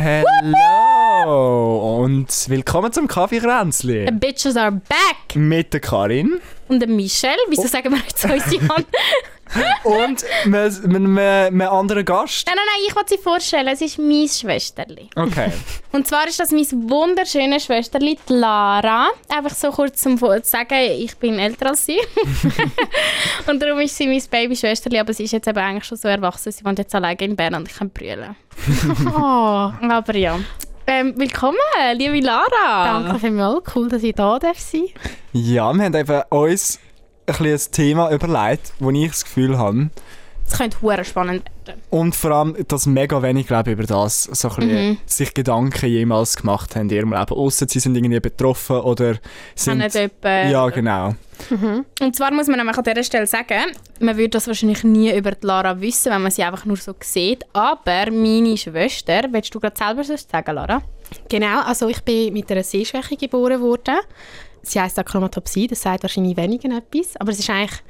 [0.00, 5.34] Hallo und willkommen zum Kaffeekränzli The bitches are back!
[5.34, 8.86] mit der Karin Und der Michelle, wieso sagen wir jetzt unsere Hand?
[9.84, 12.46] und einem- einem anderen Gast.
[12.46, 13.68] nein, nein, nein, ich wollte sie vorstellen.
[13.68, 15.08] Es ist mein Schwesterli.
[15.16, 15.50] Okay.
[15.92, 19.08] Und zwar ist das mein wunderschönes Schwesterli, die Lara.
[19.28, 21.98] Einfach so kurz zum zu sagen, ich bin älter als sie.
[23.46, 26.52] und darum ist sie mein Babyschwesterli, aber sie ist jetzt eben eigentlich schon so erwachsen.
[26.52, 28.36] Sie wohnt jetzt alleine in Bern und ich kann brüllen.
[29.16, 30.38] Oh, Aber ja.
[30.86, 31.58] Ähm, willkommen,
[31.94, 33.00] liebe Lara.
[33.02, 33.62] danke vielmals.
[33.74, 34.84] Cool, dass ich da darf sein
[35.32, 36.78] Ja, wir haben eben uns
[37.28, 39.90] ein, bisschen ein Thema überlegt, wo ich das Gefühl habe,
[40.50, 41.80] Es könnte hure spannend werden.
[41.90, 44.98] und vor allem, dass mega wenig glaube ich, über das so ein bisschen Mhm.
[45.04, 47.34] sich Gedanken jemals gemacht haben in ihrem Leben.
[47.34, 49.18] Ausser sie sind irgendwie betroffen oder Haben
[49.54, 49.78] sind...
[49.78, 51.14] nicht jemanden- Ja, genau.
[52.00, 53.60] Und zwar muss man nämlich an dieser Stelle sagen,
[54.00, 56.94] man würde das wahrscheinlich nie über die Lara wissen, wenn man sie einfach nur so
[57.00, 57.44] sieht.
[57.52, 60.82] Aber meine Schwester, willst du gerade selber sonst sagen, Lara?
[61.28, 63.96] Genau, also ich bin mit einer Sehschwäche geboren worden.
[64.62, 67.16] Sie heisst Achromatopsie, das sagt wahrscheinlich wenigen etwas.
[67.16, 67.80] Aber es ist eigentlich,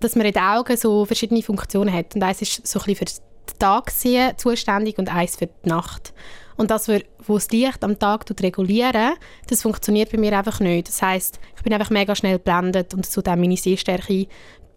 [0.00, 2.14] dass man in den Augen so verschiedene Funktionen hat.
[2.14, 6.12] Und eins ist so ein bisschen für den Tagsehen zuständig und eins für die Nacht.
[6.56, 9.14] Und das, wo wo das Licht am Tag regulieren,
[9.48, 10.88] das funktioniert bei mir einfach nicht.
[10.88, 14.26] Das heißt, ich bin einfach mega schnell geblendet und zu dem meine Sehstärke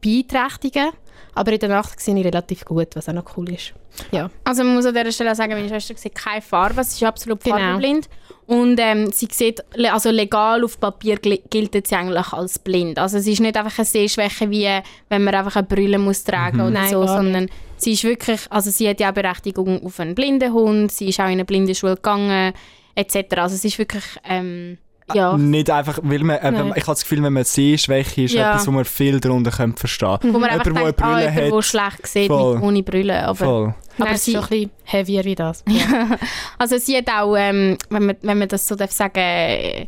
[0.02, 0.90] beeinträchtigen.
[1.34, 3.74] Aber in der Nacht sehe ich relativ gut, was auch noch cool ist.
[4.12, 4.30] Ja.
[4.44, 7.42] Also man muss an dieser Stelle sagen, meine Schwester sieht keine Farbe, sie ist absolut
[7.44, 7.56] Genau.
[7.58, 8.10] farbenblind.
[8.52, 13.00] Und ähm, sie sieht, also legal auf Papier gilt sie eigentlich als blind.
[13.00, 14.68] Also sie ist nicht einfach eine Sehschwäche, wie
[15.08, 18.70] wenn man einfach eine Brille muss tragen oder Nein, so, sondern sie ist wirklich, also
[18.70, 21.74] sie hat ja auch Berechtigung auf einen blinden Hund, sie ist auch in eine blinde
[21.74, 22.52] Schule gegangen,
[22.94, 23.38] etc.
[23.38, 24.78] Also sie ist wirklich, ähm,
[25.14, 26.74] ja, Nicht einfach, weil man, eben, Nein.
[26.76, 28.52] ich habe das Gefühl, wenn man Sehschwäche ist, Ja.
[28.52, 31.50] etwas, wo man viel darunter könnte verstehen wo man einfach Jemand, denkt, ah, jemand, Brille
[31.50, 31.64] der hat.
[31.66, 32.56] schlecht sieht, Voll.
[32.56, 33.24] mit, ohne Brille.
[33.26, 33.64] Aber, Voll.
[33.98, 35.64] Aber aber es sie, ist schon ein bisschen heavier wie das.
[36.58, 39.88] Also sie hat auch, ähm, wenn, man, wenn man das so darf sagen äh,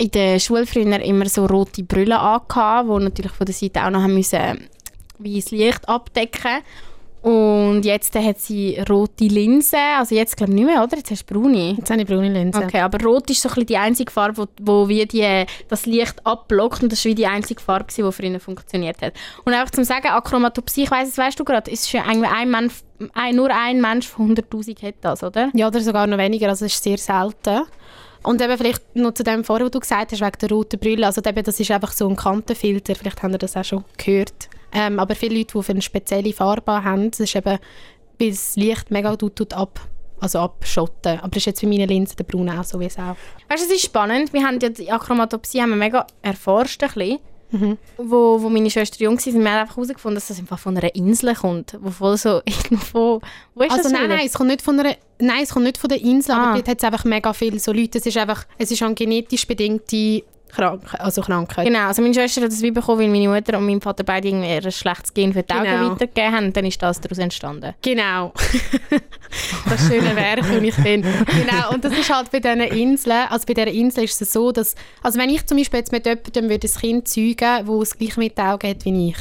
[0.00, 3.90] in der Schule früher immer so rote Brillen angehabt, die natürlich von der Seite auch
[3.90, 4.68] noch haben müssen
[5.18, 6.62] weißes Licht abdecken
[7.22, 10.96] und jetzt äh, hat sie rote Linsen, also jetzt glaube ich nicht mehr, oder?
[10.96, 11.72] Jetzt hast du braune.
[11.72, 12.62] Jetzt habe ich braune Linsen.
[12.62, 15.86] Okay, aber rot ist so ein bisschen die einzige Farbe, wo, wo wie die, das
[15.86, 19.14] Licht abblockt und das war wie die einzige Farbe, gewesen, die für ihn funktioniert hat.
[19.44, 22.50] Und einfach zum sagen, Achromatopsie, ich weiss, das weißt du gerade, ist schon eigentlich ein
[22.50, 22.74] Mensch,
[23.14, 25.50] ein, nur ein Mensch von 100'000 hat das, oder?
[25.54, 27.62] Ja, oder sogar noch weniger, also es ist sehr selten.
[28.22, 31.06] Und eben vielleicht noch zu dem vorher, was du gesagt hast, wegen der roten Brille,
[31.06, 34.48] also eben, das ist einfach so ein Kantenfilter, vielleicht habt ihr das auch schon gehört.
[34.72, 37.58] Ähm, aber viele Leute, die für eine spezielle Farbe haben, das ist eben,
[38.18, 39.80] weil das Licht mega tut, tut ab,
[40.20, 41.18] also abschotten.
[41.20, 43.16] Aber das ist jetzt bei meinen Linsen der Braun auch so, wie es auch.
[43.48, 44.32] Weißt du, es ist spannend.
[44.32, 47.18] Wir haben ja die Achromatopsie haben wir mega erforscht, ein bisschen.
[47.96, 50.94] Wo, wo meine Schwester jung war, haben wir einfach herausgefunden, dass das einfach von einer
[50.94, 51.78] Insel kommt.
[51.80, 53.22] Wo voll so irgendwo...
[53.54, 54.16] Wo ist Also das nein, wieder?
[54.16, 56.44] nein, es kommt nicht von einer, nein, es kommt nicht von der Insel, Ah.
[56.50, 57.96] aber dort hat es einfach mega viele so Leute.
[57.98, 61.66] Es ist einfach, es ist eine genetisch bedingte Krank also Krankheit.
[61.66, 64.28] Genau, also meine Schwester hat das wie bekommen, weil meine Mutter und mein Vater beide
[64.28, 65.90] irgendwie ein schlechtes Gen für die Augen Genau.
[65.90, 66.52] weitergegeben haben.
[66.52, 67.74] Dann ist das daraus entstanden.
[67.82, 68.32] Genau.
[69.68, 71.02] das schöne Werk, wo ich bin.
[71.02, 74.52] Genau, und das ist halt bei diesen Inseln, also bei dieser Insel ist es so,
[74.52, 77.88] dass, also wenn ich zum Beispiel jetzt mit jemandem würde ein Kind zeugen würde, das
[77.90, 79.16] das gleiche mit den Augen hat wie ich,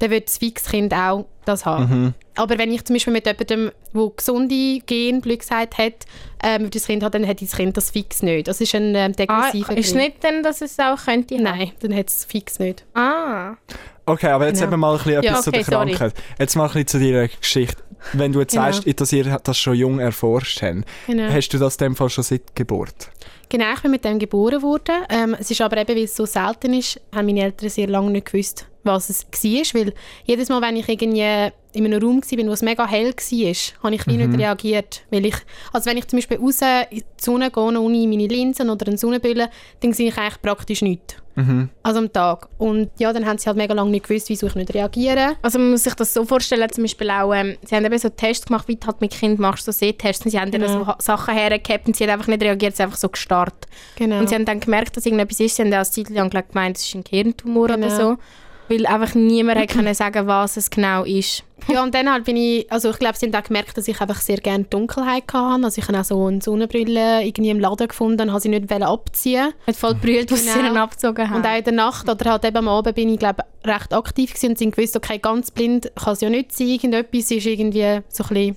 [0.00, 2.14] dann würde das Fixkind auch das haben.
[2.36, 5.92] Aber wenn ich zum Beispiel mit jemandem, der gesunde Gen, blöd gesagt hat,
[6.42, 8.48] ähm, würde das Kind hat, dann hätte das Kind das fix nicht.
[8.48, 9.14] Das ist ein ähm, Ah,
[9.52, 10.02] degressiver ist es Gen.
[10.02, 11.42] nicht dann, dass es auch könnte haben?
[11.44, 12.84] Nein, dann hat es fix nicht.
[12.94, 13.54] Ah.
[14.06, 14.72] Okay, aber jetzt Genau.
[14.72, 15.92] eben mal ein bisschen Ja, etwas zu okay, der sorry.
[15.92, 16.14] Krankheit.
[16.38, 17.82] Jetzt mal ein bisschen zu deiner Geschichte.
[18.14, 18.72] Wenn du jetzt Genau.
[18.72, 21.30] sagst, dass ihr das schon jung erforscht habt, Genau.
[21.30, 23.10] hast du das in dem Fall schon seit Geburt?
[23.50, 24.94] Genau, ich bin mit dem geboren worden.
[25.10, 28.10] Ähm, es ist aber eben, weil es so selten ist, haben meine Eltern sehr lange
[28.10, 29.80] nicht gewusst, was es war.
[29.80, 29.92] Weil
[30.24, 33.94] jedes Mal, wenn ich irgendwie in einem Raum war, wo es mega hell war, habe
[33.94, 35.02] ich wie nicht reagiert.
[35.10, 35.36] Weil ich,
[35.72, 38.98] also wenn ich zum Beispiel raus in die Sonne gehe, ohne meine Linsen oder eine
[38.98, 39.48] Sonnenbrille,
[39.80, 41.16] dann sehe ich eigentlich praktisch nichts.
[41.82, 42.48] Also am Tag.
[42.58, 45.36] Und ja, dann haben sie halt mega lange nicht gewusst, wieso ich nicht reagiere.
[45.40, 48.10] Also man muss sich das so vorstellen, zum Beispiel auch, ähm, sie haben eben so
[48.10, 50.84] Tests gemacht, wie du halt mit Kind machst, so Sehtests, und sie haben dann Genau.
[50.84, 53.54] so Sachen hergehabt und sie hat einfach nicht reagiert, sie hat einfach so gestarrt.
[53.96, 54.18] Genau.
[54.18, 56.76] Und sie haben dann gemerkt, dass irgendetwas ist, sie haben auch eine Zeit lang gemeint,
[56.76, 57.88] es ist ein Gehirntumor oder Genau.
[57.96, 58.16] so,
[58.70, 61.44] weil einfach niemand hat können sagen, was es genau ist.
[61.68, 64.00] Ja, und dann halt bin ich, also ich glaube, sie haben auch gemerkt, dass ich
[64.00, 65.64] einfach sehr gerne Dunkelheit hatte.
[65.64, 68.72] Also ich habe auch so eine Sonnenbrille irgendwie im Laden gefunden und habe sie nicht
[68.72, 70.68] abziehen Hat voll brüllt, was sie Genau.
[70.68, 71.36] ihnen abgezogen haben.
[71.36, 74.32] Und auch in der Nacht oder halt eben am Abend bin ich, glaube recht aktiv
[74.32, 78.00] gewesen und sind gewusst, okay, ganz blind kann es ja nicht sein, irgendetwas ist irgendwie
[78.08, 78.56] so ein bisschen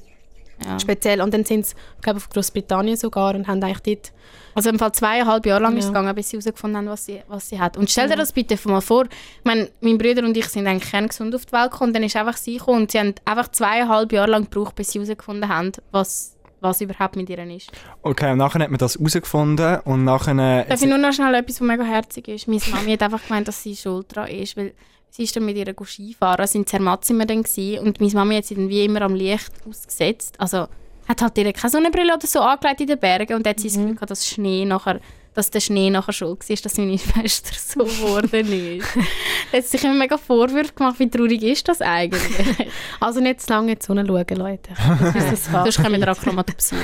[0.66, 0.80] Ja.
[0.80, 1.22] speziell.
[1.22, 4.12] Und dann sind sie, glaube auf Großbritannien sogar und haben eigentlich dort,
[4.56, 6.00] Also im Fall zweieinhalb Jahre lang ist es Ja.
[6.00, 7.78] gegangen, bis sie herausgefunden haben, was sie, was sie hat.
[7.78, 10.92] Und stell dir das bitte mal vor, ich meine, mein Bruder und ich sind eigentlich
[10.92, 13.50] kerngesund auf die Welt gekommen und dann ist einfach sie gekommen und sie haben einfach
[13.50, 17.72] zweieinhalb Jahre lang gebraucht, bis sie herausgefunden haben, was, was überhaupt mit ihr ist.
[18.04, 20.64] Okay, und nachher hat man das herausgefunden und nachher...
[20.66, 22.48] Darf ich nur noch schnell etwas, was mega herzig ist?
[22.48, 24.74] Meine Mami hat einfach gemeint, dass sie schuld daran ist, weil
[25.10, 28.14] sie ist dann mit ihr Skifahren, sind in Zermatt sind wir dann gewesen, und meine
[28.14, 30.68] Mami hat sie dann wie immer am Licht ausgesetzt, also
[31.08, 33.78] hat halt ihr keine Sonnenbrille oder so angelegt in den Bergen und hat sie das
[33.78, 35.00] Gefühl gehabt, dass Schnee nachher
[35.36, 38.88] dass der Schnee nachher schuld war, dass meine Schwester so geworden ist.
[39.52, 42.68] da hat sich immer mega Vorwürfe gemacht, wie traurig ist das eigentlich?
[43.00, 44.70] Also nicht zu lange in die Sonne schauen, Leute.
[45.14, 46.84] Das ist das Sonst können wir akromatopsieren.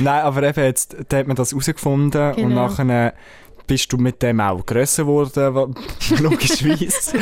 [0.00, 2.66] Nein, aber eben jetzt da hat man das herausgefunden und Genau.
[2.68, 3.14] nachher
[3.66, 5.74] bist du mit dem auch grösser geworden,
[6.18, 7.16] logischerweise.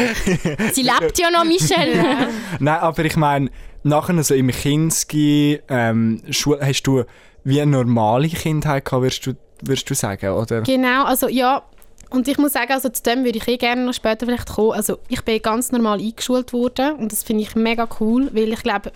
[0.73, 2.29] sie lebt ja noch, Michelle.
[2.59, 3.51] Nein, aber ich meine,
[3.83, 7.05] nachher so im Kinski, ähm, hast du
[7.45, 9.33] wie eine normale Kindheit gehabt, würdest du,
[9.63, 10.63] würdest du sagen, oder?
[10.63, 11.63] Genau, also ja.
[12.11, 14.73] Und ich muss sagen, also zu dem würde ich eh gerne noch später vielleicht kommen.
[14.73, 18.63] Also ich bin ganz normal eingeschult worden und das finde ich mega cool, weil ich
[18.65, 18.91] glaube,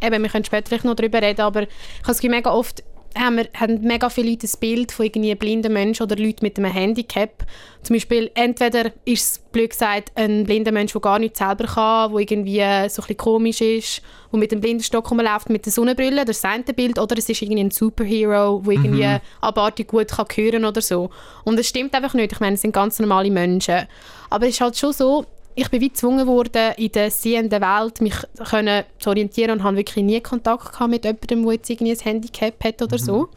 [0.00, 1.68] eben, wir können später vielleicht noch darüber reden, aber ich
[2.04, 2.84] habe Gefühl, mega oft
[3.18, 6.58] haben, wir, haben mega viele Leute ein Bild von irgendwie blinden Menschen oder Leuten mit
[6.58, 7.44] einem Handicap.
[7.82, 12.12] Zum Beispiel, entweder ist es, blöd gesagt, ein blinder Mensch, der gar nichts selber kann,
[12.12, 14.02] der irgendwie so ein bisschen komisch ist,
[14.32, 17.28] der mit dem Blindenstock rumläuft, mit der Sonnenbrille, das ist das eine Bild, oder es
[17.28, 21.10] ist irgendwie ein Superhero, der irgendwie abartig gut kann hören oder so.
[21.44, 22.32] Und es stimmt einfach nicht.
[22.32, 23.86] Ich meine, es sind ganz normale Menschen.
[24.28, 25.24] Aber es ist halt schon so,
[25.54, 28.14] ich bin wie gezwungen worden, in der sehenden Welt mich
[28.48, 31.98] können zu orientieren und habe wirklich nie Kontakt gehabt mit jemandem, der jetzt irgendwie ein
[31.98, 33.28] Handicap hat oder so.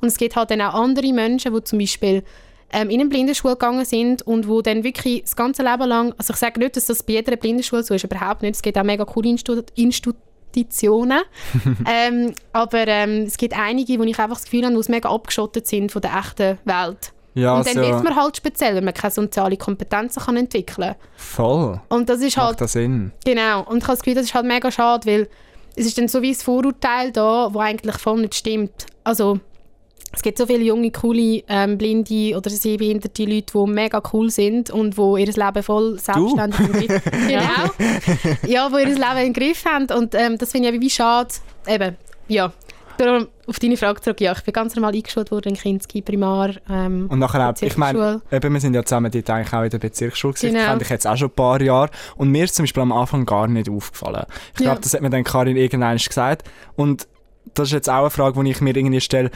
[0.00, 2.22] Und es gibt halt dann auch andere Menschen, die zum Beispiel
[2.74, 6.32] ähm, in eine Blindenschule gegangen sind und wo dann wirklich das ganze Leben lang, also
[6.32, 8.82] ich sage nicht, dass das bei jeder Blindenschule so ist, überhaupt nicht, es gibt auch
[8.82, 11.20] mega coole Instu Institutionen,
[11.88, 15.66] ähm, aber ähm, es gibt einige, wo ich einfach das Gefühl habe, die mega abgeschottet
[15.66, 17.13] sind von der echten Welt.
[17.34, 20.88] Ja, und dann also, wird man halt speziell, wenn man keine soziale Kompetenzen kann entwickeln
[20.88, 20.96] kann.
[21.16, 21.80] voll.
[21.88, 23.12] Und das ist halt Macht das Sinn?
[23.24, 25.28] Genau, und ich habe das Gefühl, das ist halt mega schade, weil
[25.76, 28.86] es ist dann so wie ein Vorurteil da, wo eigentlich voll nicht stimmt.
[29.02, 29.40] Also
[30.12, 34.70] es gibt so viele junge, coole, ähm, blinde oder sehbehinderte Leute, die mega cool sind
[34.70, 38.46] und die ihr Leben voll selbstständig im Griff Genau.
[38.46, 41.34] ja, die ihr Leben im Griff haben und ähm, das finde ich wie schade.
[41.66, 41.96] Eben,
[42.28, 42.52] ja.
[42.98, 46.50] Darum auf deine Frage zurück, ja, ich bin ganz normal eingeschult worden in Kinski, Primar,
[46.70, 49.70] ähm, Und nachher auch, ich meine, eben, wir sind ja zusammen dort eigentlich auch in
[49.70, 50.48] der Bezirksschule gewesen.
[50.50, 50.60] Genau.
[50.60, 51.90] Ich kenne dich jetzt auch schon ein paar Jahre.
[52.16, 54.24] Und mir ist zum Beispiel am Anfang gar nicht aufgefallen.
[54.52, 54.80] Ich glaube, Ja.
[54.80, 56.44] das hat mir dann Karin irgendwann gesagt.
[56.76, 57.06] Und
[57.52, 59.30] das ist jetzt auch eine Frage, die ich mir irgendwie stelle.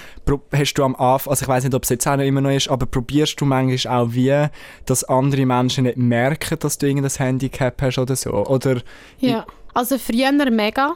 [0.53, 2.51] Hast du am Anfang, also ich weiß nicht, ob es jetzt auch noch immer noch
[2.51, 4.47] ist, aber probierst du manchmal auch wie,
[4.87, 8.31] dass andere Menschen nicht merken, dass du irgendein Handicap hast oder so?
[8.33, 8.81] Oder,
[9.19, 9.45] Ja,
[9.75, 10.95] also früher mega.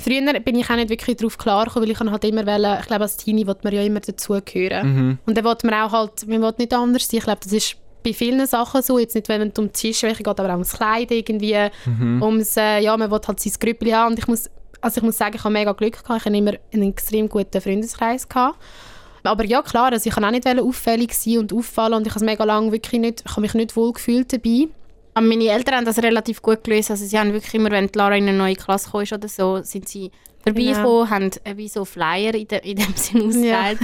[0.00, 2.86] Früher bin ich auch nicht wirklich darauf klar gekommen, weil ich halt immer wollen, ich
[2.86, 4.86] glaube als Teenie will man ja immer dazugehören.
[4.94, 5.18] mhm.
[5.26, 7.18] Und dann will man auch halt, man will nicht anders sein.
[7.18, 10.22] Ich glaube, das ist bei vielen Sachen so, jetzt nicht, wenn es um die Tischschwäche
[10.22, 12.22] geht, aber auch ums Kleid irgendwie, Mhm.
[12.22, 14.12] ums, äh, ja, man will halt sein Grüppli haben.
[14.12, 14.48] Und ich muss,
[14.80, 17.60] also ich muss sagen, ich habe mega Glück gehabt, ich habe immer einen extrem guten
[17.60, 18.56] Freundeskreis gehabt.
[19.24, 22.24] Aber ja, klar, also ich kann auch nicht auffällig sein und auffallen und ich habe
[22.24, 24.68] mega lange wirklich nicht, ich habe mich nicht wohl gefühlt dabei.
[25.18, 26.92] Aber meine Eltern haben das relativ gut gelöst.
[26.92, 29.60] Also sie haben wirklich immer, wenn die Lara in eine neue Klasse kam oder so,
[29.64, 30.12] sind sie
[30.44, 33.78] vorbeigekommen, haben äh, wie so Flyer in, de, in dem Sinn ausgeteilt.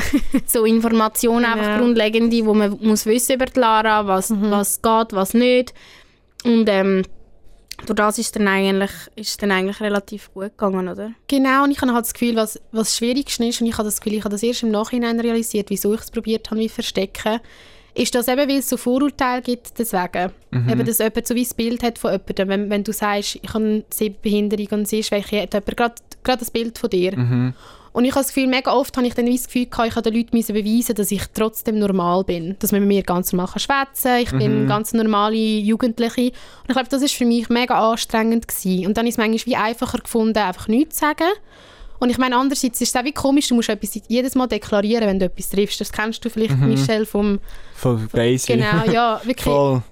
[0.47, 1.79] so Informationen, einfach Genau.
[1.79, 5.75] grundlegende, wo man muss wissen über die Lara, was, was geht, was nicht.
[6.45, 7.03] Und ähm,
[7.85, 11.11] durch das ist dann eigentlich, ist dann eigentlich relativ gut gegangen, oder?
[11.27, 13.85] Genau, und ich habe halt das Gefühl, was, was das Schwierigste ist, und ich habe
[13.89, 16.69] das Gefühl, ich habe das erst im Nachhinein realisiert, wieso ich es probiert habe, wie
[16.69, 17.41] verstecken,
[17.95, 20.33] ist, dass eben, weil es so Vorurteile gibt, deswegen.
[20.71, 22.49] Eben, dass jemand so wie das Bild hat von jemandem.
[22.49, 26.51] Wenn, wenn du sagst, ich habe eine Sehbehinderung und Sehschwäche, hat jemand gerade gerade das
[26.51, 27.13] Bild von dir.
[27.93, 30.11] Und ich habe das Gefühl, mega oft habe ich dann das Gefühl gehabt, ich habe
[30.11, 32.57] den Leuten müssen beweisen, dass ich trotzdem normal bin.
[32.59, 34.21] Dass man mit mir ganz normal kann schwätzen kann.
[34.21, 36.23] Ich bin eine ganz normale Jugendliche.
[36.23, 38.89] Und ich glaube, das ist für mich mega anstrengend gewesen.
[38.89, 41.31] Und dann ist es manchmal wie einfacher gefunden, einfach nichts zu sagen.
[42.01, 45.07] Und ich meine, andererseits ist es auch wie komisch, du musst etwas jedes Mal deklarieren,
[45.07, 45.81] wenn du etwas triffst.
[45.81, 47.39] Das kennst du vielleicht, Michelle, vom...
[47.75, 48.57] Voll basic.
[48.57, 49.45] Genau, ja, wirklich.
[49.45, 49.83] Voll.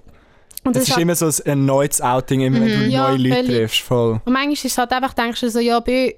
[0.65, 3.35] Und, Es das ist immer so ein erneutes Outing, immer wenn du Ja, neue Leute
[3.35, 3.55] völlig.
[3.57, 3.79] triffst.
[3.81, 4.21] Voll.
[4.23, 6.11] und manchmal ist es halt einfach, denkst du so, ja, bö,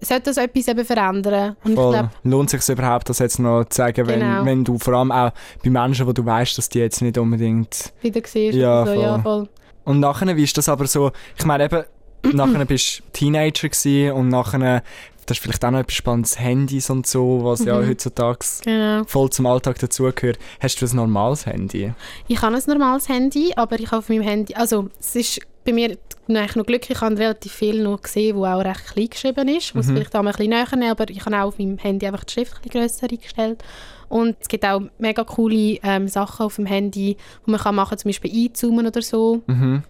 [0.00, 1.56] sollte das etwas eben verändern?
[1.64, 1.92] Und ich Voll.
[1.92, 4.44] glaube, Lohnt sich überhaupt, das jetzt noch zu sagen, wenn, Genau.
[4.44, 5.30] wenn du vor allem auch
[5.64, 7.92] bei Menschen, wo du weißt, dass die jetzt nicht unbedingt.
[8.02, 8.56] wieder siehst.
[8.58, 9.22] Ja, so, ja, voll.
[9.22, 9.48] voll.
[9.84, 11.12] Und nachher, wie ist das aber so?
[11.38, 11.84] Ich meine eben,
[12.36, 14.82] nachher bist du Teenager gewesen und nachher,
[15.26, 17.88] das ist vielleicht auch noch etwas Spannendes, Handys und so, was ja Mhm.
[17.88, 19.04] heutzutage Genau.
[19.06, 20.38] voll zum Alltag dazugehört.
[20.60, 21.92] Hast du ein normales Handy?
[22.28, 25.72] Ich habe ein normales Handy, aber ich habe auf meinem Handy, also es ist bei
[25.72, 25.96] mir
[26.28, 29.64] eigentlich noch glücklich, ich habe relativ viel noch gesehen, wo auch recht klein geschrieben ist.
[29.66, 31.78] Ich muss vielleicht auch mal ein bisschen näher nehmen, aber ich habe auch auf meinem
[31.78, 33.64] Handy einfach die Schrift ein bisschen grösser eingestellt.
[34.08, 37.16] Und es gibt auch mega coole ähm, Sachen auf dem Handy,
[37.46, 39.42] die man kann machen zum Beispiel einzoomen oder so.
[39.48, 39.82] Mhm.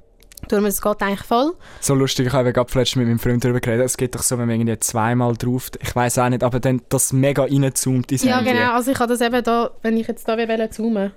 [0.48, 1.52] Darum, es geht eigentlich voll.
[1.80, 3.86] So lustig, ich habe gerade letztens mit meinem Freund darüber geredet.
[3.86, 6.82] Es geht doch so, wenn man irgendwie zweimal drauf, ich weiß auch nicht, aber dann
[6.88, 8.52] das mega reinzoomt ins Ja, Handy.
[8.52, 8.72] genau.
[8.72, 11.12] Also ich habe das eben da, wenn ich jetzt da will zoomen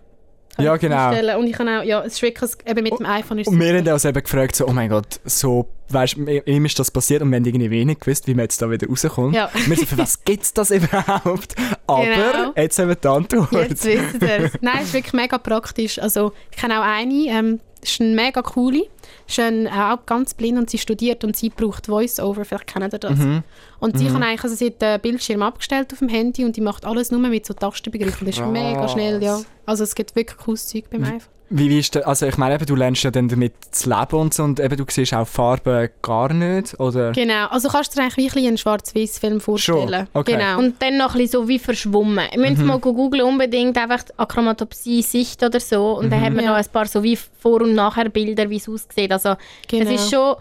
[0.57, 1.07] Ja, genau.
[1.09, 1.37] einstellen.
[1.37, 3.77] Und ich kann auch, ja, es ist wirklich, eben mit dem iPhone ist Und wir
[3.77, 7.21] haben uns eben gefragt, so, oh mein Gott, so, weißt du, ihm ist das passiert
[7.21, 9.35] und wir haben irgendwie wenig gewusst, wie man jetzt da wieder rauskommt.
[9.35, 9.49] Ja.
[9.67, 11.55] Wir so, für was gibt es das überhaupt?
[11.87, 12.53] Aber Genau.
[12.55, 13.51] jetzt haben wir die Antwort.
[13.69, 14.51] Jetzt wisst ihr es.
[14.61, 15.97] Nein, es ist wirklich mega praktisch.
[15.99, 18.85] Also ich kenne auch eine, ähm, ist eine mega coole,
[19.27, 22.99] ist eine, auch ganz blind und sie studiert und sie braucht Voice-Over, vielleicht kennt ihr
[22.99, 23.17] das.
[23.17, 23.43] Mhm.
[23.79, 26.61] Und sie kann eigentlich, also sie hat den Bildschirm abgestellt auf dem Handy und die
[26.61, 28.27] macht alles nur mit so Tastenbegriffen.
[28.27, 29.39] Das ist mega schnell, ja.
[29.65, 31.38] Also es gibt wirklich cooles Zeug beim iPhone.
[31.51, 34.15] Wie, wie ist der, also ich meine, eben, du lernst ja dann damit zu leben
[34.15, 37.11] und so und eben, du siehst auch Farben gar nicht, oder?
[37.11, 39.89] Genau, also kannst du dir eigentlich wie ein einen Schwarz-Weiß-Film vorstellen.
[39.89, 40.07] Schon?
[40.13, 40.33] Okay.
[40.33, 40.59] Genau.
[40.59, 42.25] Und dann noch ein bisschen so wie verschwommen.
[42.31, 46.51] Ihr müsst mal googeln unbedingt einfach Achromatopsie Sicht oder so und dann haben wir Ja.
[46.51, 49.11] noch ein paar so wie Vor- und Nachher-Bilder, wie es aussieht.
[49.11, 49.35] Also
[49.67, 49.89] genau.
[49.89, 50.35] es ist schon...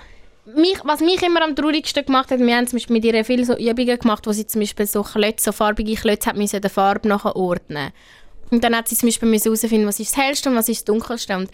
[0.57, 3.45] Mich, was mich immer am traurigsten gemacht hat, wir haben zum Beispiel mit ihr viele
[3.45, 6.71] so Übungen gemacht, wo sie zum Beispiel so Klötze, so farbige Klötze hat müssen der
[6.71, 7.93] Farbe nachher ordnen.
[8.51, 10.85] Und dann hat sie zum Beispiel herausfinden, was ist das hellste und was ist das
[10.85, 11.37] dunkelste.
[11.37, 11.51] Und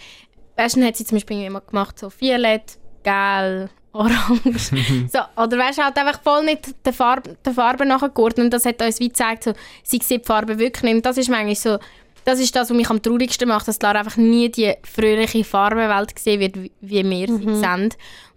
[0.57, 4.73] weißt, dann hat sie zum Beispiel immer gemacht so Violett, Gel, Orange.
[5.13, 8.47] so, oder weißt du, halt einfach voll nicht der Farbe, der Farbe nachher geordnet.
[8.47, 10.97] Und das hat uns wie gezeigt, so, sie sieht die Farbe wirklich nicht.
[10.97, 11.79] Und das ist manchmal so,
[12.25, 16.15] das ist das, was mich am traurigsten macht, dass Lara einfach nie die fröhliche Farbenwelt
[16.17, 17.85] gesehen wird, wie- wir sie sehen.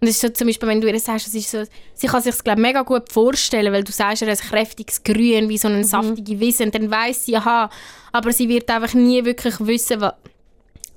[0.00, 1.62] Und es ist so zum Beispiel, wenn du ihr sagst, es ist so,
[1.94, 5.58] sie kann sich das mega gut vorstellen, weil du sagst ihr ein kräftiges Grün, wie
[5.58, 7.70] so eine saftige Wiese, und dann weiss sie, aha,
[8.12, 10.12] aber sie wird einfach nie wirklich wissen, was,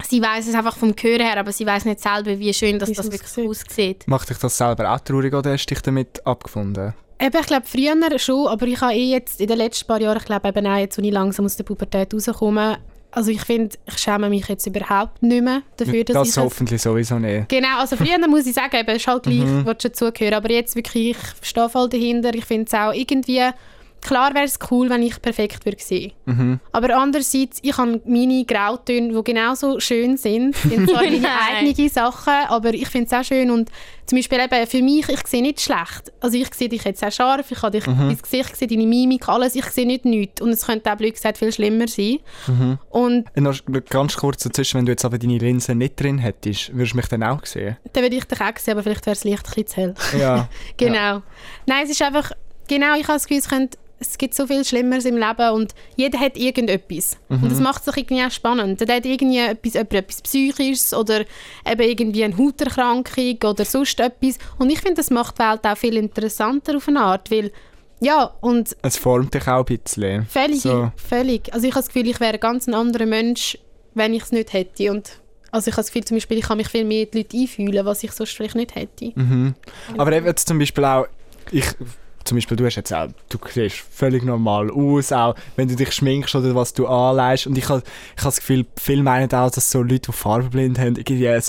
[0.07, 2.91] sie weiß es einfach vom Hören her, aber sie weiß nicht selber, wie schön dass
[2.91, 4.03] das es wirklich aussieht.
[4.07, 6.93] Macht dich das selber auch traurig oder hast du dich damit abgefunden?
[7.21, 10.17] Eben, ich glaube früher schon, aber ich habe eh jetzt in den letzten paar Jahren,
[10.17, 12.79] ich glaube eben auch jetzt, als ich langsam aus der Pubertät rauskomme,
[13.11, 16.43] also ich finde, ich schäme mich jetzt überhaupt nicht mehr dafür, dass das ich es-
[16.43, 17.49] hoffentlich sowieso nicht.
[17.49, 19.65] Genau, also früher muss ich sagen, eben, es ist halt gleich, mhm.
[19.65, 23.41] willst du zugehören, aber jetzt wirklich, ich stehe voll dahinter, ich finde es auch irgendwie,
[24.01, 26.11] klar wäre es cool, wenn ich perfekt würde sehen.
[26.25, 26.59] Mhm.
[26.71, 32.33] Aber andererseits, ich habe meine Grautöne, die genauso schön sind, sind zwar meine eigenen Sachen,
[32.49, 33.69] aber ich finde es auch schön und
[34.07, 36.11] zum Beispiel eben für mich, ich sehe nicht schlecht.
[36.19, 38.85] Also ich sehe dich jetzt auch scharf, ich habe dich, dein Gesicht, ich sehe deine
[38.85, 42.17] Mimik, alles, ich sehe nicht nichts und es könnte auch blöd gesagt viel schlimmer sein.
[42.89, 43.55] Und Äh, Noch
[43.89, 47.07] ganz kurz dazwischen, wenn du jetzt aber deine Linse nicht drin hättest, würdest du mich
[47.07, 47.77] dann auch sehen?
[47.93, 50.19] dann würde ich dich auch sehen, aber vielleicht wäre das Licht ein bisschen zu hell.
[50.19, 50.49] Ja.
[50.77, 51.21] Genau.
[51.65, 52.31] Nein, es ist einfach,
[52.67, 55.75] genau, ich habe das Gefühl, es, könnte, es gibt so viel Schlimmeres im Leben und
[55.95, 57.17] jeder hat irgendetwas.
[57.29, 58.81] Und das macht es irgendwie auch spannend.
[58.81, 61.21] Der hat irgendwie etwas, jemand etwas Psychisches oder
[61.65, 64.39] eben irgendwie eine Hauterkrankung oder sonst etwas.
[64.57, 67.51] Und ich finde, das macht die Welt auch viel interessanter auf eine Art, weil,
[67.99, 70.25] ja, und Es formt dich auch ein bisschen.
[70.25, 70.91] völlig, So.
[70.95, 71.53] völlig.
[71.53, 73.57] Also ich habe das Gefühl, ich wäre ein ganz ein anderer Mensch,
[73.93, 74.89] wenn ich es nicht hätte.
[74.91, 75.11] Und
[75.51, 77.37] also ich habe das Gefühl, zum Beispiel, ich kann mich viel mehr in die Leute
[77.37, 79.11] einfühlen, was ich sonst vielleicht nicht hätte.
[79.13, 79.53] Mhm.
[79.97, 81.05] Aber eben jetzt zum Beispiel auch,
[81.51, 81.65] ich,
[82.23, 85.91] zum Beispiel du hast jetzt auch, du siehst völlig normal aus, auch wenn du dich
[85.91, 87.83] schminkst oder was du anlegst und ich habe
[88.15, 91.41] ich hab das Gefühl, viele meinen auch, dass so Leute, die farbenblind haben, irgendwie ein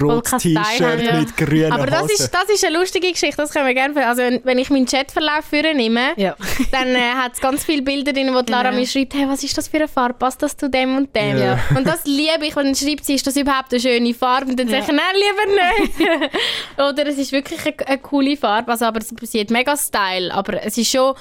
[0.00, 1.20] rotes T-Shirt ja.
[1.20, 2.14] mit grünen Aber das Hosen.
[2.14, 4.86] ist, das ist eine lustige Geschichte, das können wir gerne Also wenn, wenn ich meinen
[4.86, 6.34] Chatverlauf vornehme, Ja.
[6.72, 8.80] dann äh, hat es ganz viele Bilder drin, wo die Lara Genau.
[8.80, 11.36] mir schreibt, hey, was ist das für eine Farbe, passt das zu dem und dem?
[11.38, 11.58] Ja.
[11.76, 14.50] Und das liebe ich, wenn dann schreibt sie, ist das überhaupt eine schöne Farbe?
[14.50, 14.80] Und dann Ja.
[14.80, 16.30] sage ich, nein, lieber nicht.
[16.78, 20.62] Oder es ist wirklich eine, eine coole Farbe, also, aber sie hat mega Style, aber
[20.64, 21.14] es ist schon,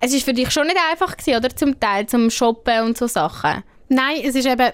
[0.00, 1.54] es ist für dich schon nicht einfach gewesen, oder?
[1.54, 3.62] Zum Teil, zum Shoppen und so Sachen.
[3.88, 4.70] Nein, es ist eben,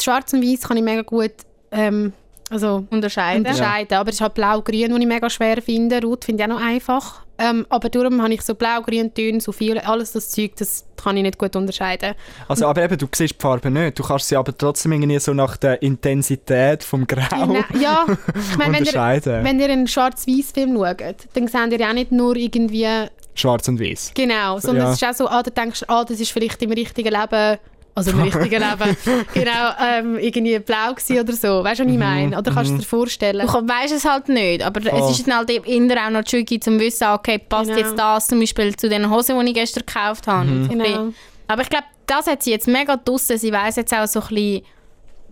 [0.00, 1.32] schwarz und weiß kann ich mega gut
[1.70, 2.12] ähm,
[2.50, 3.46] also Unterscheiden.
[3.46, 3.96] unterscheiden.
[3.96, 6.02] Aber es ist halt blau-grün, das ich mega schwer finde.
[6.02, 7.22] Rot finde ich auch noch einfach.
[7.38, 11.16] Ähm, aber darum habe ich so blau-grün Töne, so viel, alles das Zeug, das kann
[11.16, 12.14] ich nicht gut unterscheiden.
[12.46, 13.98] Also, aber eben, du siehst die Farbe nicht.
[13.98, 18.56] Du kannst sie aber trotzdem irgendwie so nach der Intensität vom Grau Nein, ja, ich
[18.58, 19.44] meine, wenn ihr, unterscheiden.
[19.44, 22.86] wenn ihr einen schwarz-weiß-Film schaut, dann seht ihr ja auch nicht nur irgendwie
[23.34, 24.12] Schwarz und Weiß.
[24.14, 24.92] Genau, sondern Ja.
[24.92, 27.58] es ist auch so, ah, da denkst du, ah, das ist vielleicht im richtigen Leben,
[27.94, 28.96] also im richtigen Leben,
[29.34, 31.62] genau, ähm, irgendwie blau gewesen oder so.
[31.64, 32.38] Weißt du, was ich meine?
[32.38, 33.46] Oder kannst du dir vorstellen?
[33.46, 35.00] Du weißt es halt nicht, aber Voll.
[35.10, 37.78] es ist dann halt eben eher auch noch tricky zum wissen, okay, passt Genau.
[37.80, 40.46] jetzt das zum Beispiel zu den Hosen, die ich gestern gekauft habe.
[40.46, 40.68] Mhm.
[40.68, 41.08] Genau.
[41.48, 43.38] Aber ich glaube, das hat sie jetzt mega draussen.
[43.38, 44.62] Sie weiß jetzt auch so ein bisschen,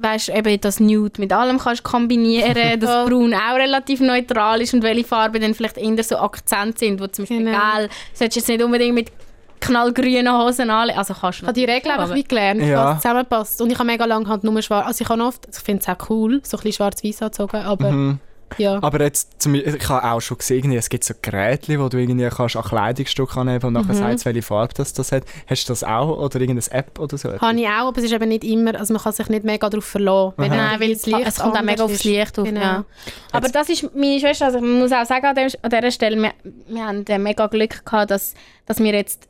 [0.02, 3.09] weißt du, eben das Nude mit allem kannst kombinieren, dass.
[3.09, 7.07] Braun auch relativ neutral ist und welche Farben dann vielleicht eher so Akzente sind, wo
[7.07, 7.59] zum Beispiel Genau.
[7.76, 9.12] gel, solltest du jetzt nicht unbedingt mit
[9.61, 12.95] knallgrünen Hosen anlegen, also kannst du Ich habe die Regel einfach aber- wie gelernt, Ja.
[12.95, 13.61] was zusammenpasst.
[13.61, 15.88] Und ich habe mega lange halt nur schwarz, also ich habe oft, ich finde es
[15.88, 18.19] auch cool, so ein bisschen schwarz-weiß angezogen, aber Mhm.
[18.59, 18.78] Ja.
[18.83, 21.99] Aber jetzt, zum, ich habe auch schon gesehen, irgendwie, es gibt so Geräte, wo du
[21.99, 23.99] irgendwie kannst an Kleidungsstück annehmen und nachher Mhm.
[23.99, 25.25] sagst, welche Farbe das, das hat.
[25.47, 27.33] Hast du das auch oder irgendeine App oder so?
[27.38, 29.69] Habe ich auch, aber es ist eben nicht immer, also man kann sich nicht mega
[29.69, 30.35] darauf verlassen.
[30.37, 32.04] Nein, weil es, es kommt auch mega aufs.
[32.04, 32.45] Licht auf.
[32.47, 32.61] Genau.
[32.61, 32.85] Ja.
[33.33, 36.16] Aber das ist meine Schwester, also man muss auch sagen an, dem, an dieser Stelle,
[36.21, 36.33] wir,
[36.69, 38.35] wir haben mega Glück gehabt, dass,
[38.66, 39.26] dass wir jetzt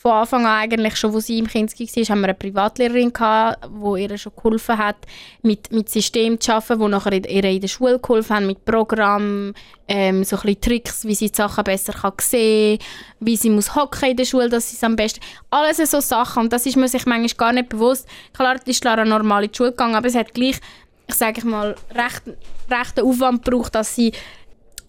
[0.00, 3.64] von Anfang an eigentlich schon, wo sie im Kinski war, haben wir eine Privatlehrerin gehabt,
[3.64, 4.96] die ihr schon geholfen hat,
[5.42, 9.54] mit, mit Systemen zu arbeiten, die nachher ihr in der Schule geholfen haben, mit Programmen,
[9.88, 12.78] ähm, so ein Tricks, wie sie die Sachen besser kann sehen
[13.20, 15.20] wie sie muss hocken in der Schule, dass sie es am besten...
[15.50, 18.06] Alles so Sachen und das ist man sich manchmal gar nicht bewusst.
[18.32, 20.60] Klar ist Lara normal in die Schule gegangen, aber es hat gleich,
[21.06, 22.22] ich sage mal, recht,
[22.70, 24.12] recht Aufwand gebraucht, dass sie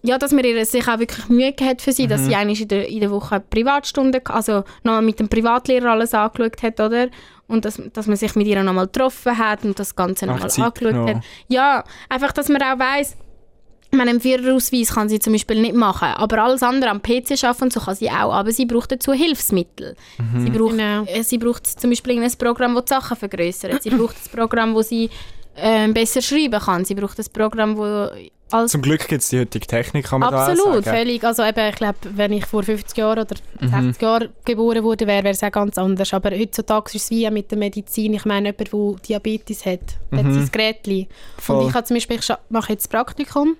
[0.02, 2.68] ja, dass man ihr sich auch wirklich Mühe gehabt für sie, dass sie eigentlich in
[2.68, 7.08] der, in der Woche Privatstunden, also nochmal mit dem Privatlehrer alles angeschaut hat, oder?
[7.46, 10.74] Und dass, dass man sich mit ihr nochmal getroffen hat und das Ganze nochmal angeschaut
[10.76, 11.16] genommen.
[11.16, 11.24] hat.
[11.48, 13.16] Ja, einfach, dass man auch weiss,
[13.92, 17.64] man einen Führerausweis kann sie zum Beispiel nicht machen, aber alles andere am PC schaffen
[17.64, 19.96] und so kann sie auch, aber sie braucht dazu Hilfsmittel.
[20.18, 20.40] Mhm.
[20.44, 21.04] Sie braucht, Genau.
[21.06, 23.82] äh, sie braucht zum Beispiel ein Programm, das die Sachen vergrößert.
[23.82, 25.10] Sie braucht ein Programm, wo sie
[25.56, 26.84] ähm, besser schreiben kann.
[26.84, 28.08] Sie braucht ein Programm, wo
[28.52, 30.96] alles Zum Glück gibt es die heutige Technik, kann man da Absolut, sagen.
[30.96, 31.24] Völlig.
[31.24, 33.68] Also eben, ich glaube, wenn ich vor 50 Jahren oder Mhm.
[33.86, 36.12] 60 Jahren geboren wurde, wäre wäre es auch ganz anders.
[36.14, 38.14] Aber heutzutage ist es wie mit der Medizin.
[38.14, 39.80] Ich meine, jemand, der Diabetes hat,
[40.12, 40.34] hat Mhm.
[40.34, 40.86] sein Gerät.
[41.48, 43.56] Und ich habe zum Beispiel, ich mache jetzt Praktikum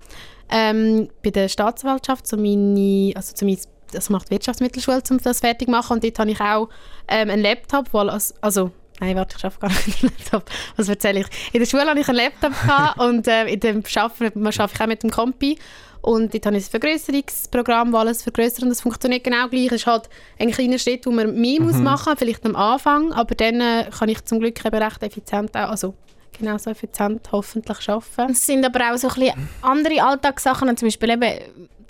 [0.51, 3.59] ähm, bei der Staatsanwaltschaft, so meine, also zu meinem
[3.93, 5.95] das macht die Wirtschaftsmittelschule, um das fertig zu machen.
[5.95, 6.69] Und dort habe ich auch
[7.09, 8.71] ähm, einen Laptop, wo alles, also
[9.01, 10.51] Nein, warte, ich arbeite gar nicht mit dem Laptop.
[10.77, 11.27] Was erzähle ich?
[11.55, 14.81] In der Schule hatte ich einen Laptop gehabt und äh, in dem Arbeiten arbeite ich
[14.81, 15.59] auch mit dem Kompi.
[16.03, 19.67] Und dort habe ich ein Vergrößerungsprogramm, das alles vergrößert und das funktioniert genau gleich.
[19.67, 23.13] Es ist halt ein kleiner Schritt, wo man mehr muss machen muss, vielleicht am Anfang,
[23.13, 25.95] aber dann äh, kann ich zum Glück eben recht effizient auch, also
[26.39, 28.33] genauso effizient hoffentlich arbeiten.
[28.33, 31.35] Es sind aber auch so ein bisschen andere Alltagssachen, zum Beispiel eben,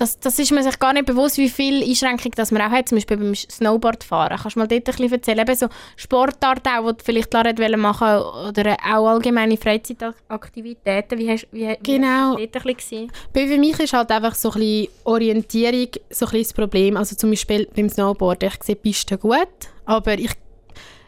[0.00, 2.88] das, das ist man sich gar nicht bewusst, wie viel Einschränkung das man auch hat,
[2.88, 4.38] zum Beispiel beim Snowboardfahren.
[4.38, 5.66] Kannst du mal dort ein bisschen erzählen, eben so
[5.96, 12.36] Sportart auch, die du vielleicht Lara machen oder auch allgemeine Freizeitaktivitäten, wie hast wie, Genau.
[12.38, 13.12] wie war das dort ein bisschen?
[13.34, 16.96] Bei für mich ist halt einfach so ein bisschen Orientierung so ein bisschen das Problem.
[16.96, 19.48] Also zum Beispiel beim Snowboard, ich sehe die Piste gut,
[19.84, 20.30] aber ich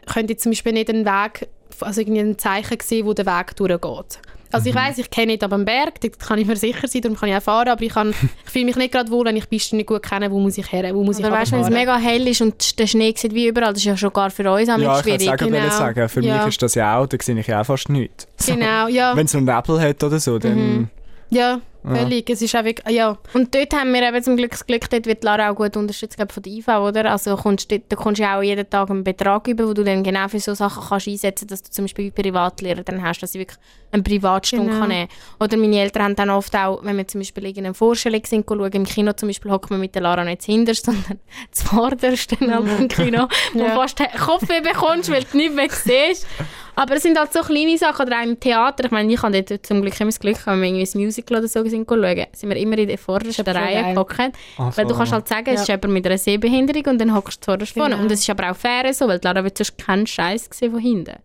[0.05, 4.19] könnte zum Beispiel nicht einen Weg, also irgendwie ein Zeichen sehen, wo der Weg durchgeht.
[4.53, 7.01] Also ich weiß, ich kenne nicht aber am Berg, dort kann ich mir sicher sein,
[7.01, 8.11] darum kann ich auch fahren, aber ich, kann,
[8.45, 10.57] ich fühle mich nicht gerade wohl, wenn ich die Piste nicht gut kenne, wo muss
[10.57, 12.87] ich her, wo muss ich Oder weißt du, wenn es mega hell ist und der
[12.87, 15.27] Schnee sieht wie überall, das ist ja schon gar für uns auch Ja, ich schwierig.
[15.27, 15.59] wollte Genau.
[15.69, 16.37] sagen, sagen, für Ja.
[16.37, 18.27] mich ist das ja auch, da sehe ich ja auch fast nichts.
[18.37, 20.89] So, Genau, ja, Wenn es einen Nebel hat oder so, dann...
[21.29, 24.65] ja, völlig, es ist auch wirklich, ja, Und dort haben wir eben zum Glück das
[24.65, 27.11] Glück, dort wird Lara auch gut unterstützt glaub, von der IV, oder?
[27.11, 29.83] Also kommst dort, da kommst du ja auch jeden Tag einen Betrag über, wo du
[29.83, 33.33] dann genau für so Sachen kannst einsetzen dass du zum Beispiel Privatlehrer dann hast, dass
[33.33, 33.57] sie wirklich
[33.91, 34.79] eine Privatstunde Genau.
[34.79, 35.07] kann nehmen
[35.39, 38.71] Oder meine Eltern haben dann oft auch, wenn wir zum Beispiel irgendeine Vorstellung sind, schauen,
[38.71, 41.19] im Kino zum Beispiel hockt man mit der Lara nicht zuhinterst, sondern
[41.51, 43.69] zuvorderst dann halt im Kino, wo Ja.
[43.69, 46.27] du fast Kopfweh bekommst, weil du nichts mehr siehst.
[46.75, 49.43] Aber es sind halt so kleine Sachen, oder auch im Theater, ich meine, ich habe
[49.43, 52.25] dort zum Glück immer das Glück, wenn wir irgendwie ein Musical oder so sind schauen,
[52.33, 54.19] sind wir immer in der vordersten ist Reihe gehockt.
[54.57, 55.75] Ah, Weil du kannst halt sagen, es ist Ja.
[55.75, 57.65] jemand mit einer Sehbehinderung und dann hockst du vorne.
[57.91, 57.97] Genau.
[58.03, 60.79] Und es ist aber auch fair so, weil Lara wird sonst keinen Scheiß gesehen von
[60.81, 61.15] hinten.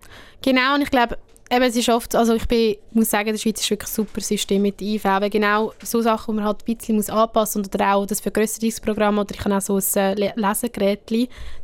[0.43, 1.17] Genau, und ich glaube,
[1.51, 4.21] eben, es ist oft, also ich bin, muss sagen, der Schweiz ist wirklich ein super
[4.21, 5.05] System mit IV.
[5.05, 7.75] Eben genau so Sachen, die man halt ein bisschen muss anpassen muss.
[7.75, 11.01] Oder auch das Vergrößerungsprogramm oder ich habe auch so ein äh, Le- Lesegerät.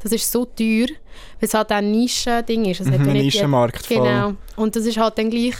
[0.02, 0.96] Das ist so teuer, weil
[1.40, 2.80] es halt auch ein Nischending ist.
[2.80, 3.88] Es Mhm, ein Nischenmarkt.
[3.88, 4.34] Genau.
[4.56, 5.54] Und das ist halt dann gleich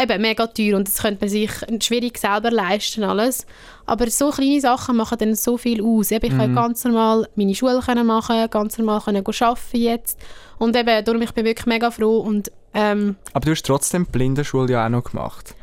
[0.00, 3.44] eben mega teuer und das könnte man sich schwierig selber leisten alles.
[3.86, 6.12] Aber so kleine Sachen machen dann so viel aus.
[6.12, 6.38] Eben, ich Mhm.
[6.38, 10.18] konnte ganz normal meine Schule können machen, ganz normal können arbeiten jetzt.
[10.58, 14.10] Und eben, darum ich bin wirklich mega froh und ähm, Aber du hast trotzdem die
[14.10, 15.54] Blindenschule ja auch noch gemacht.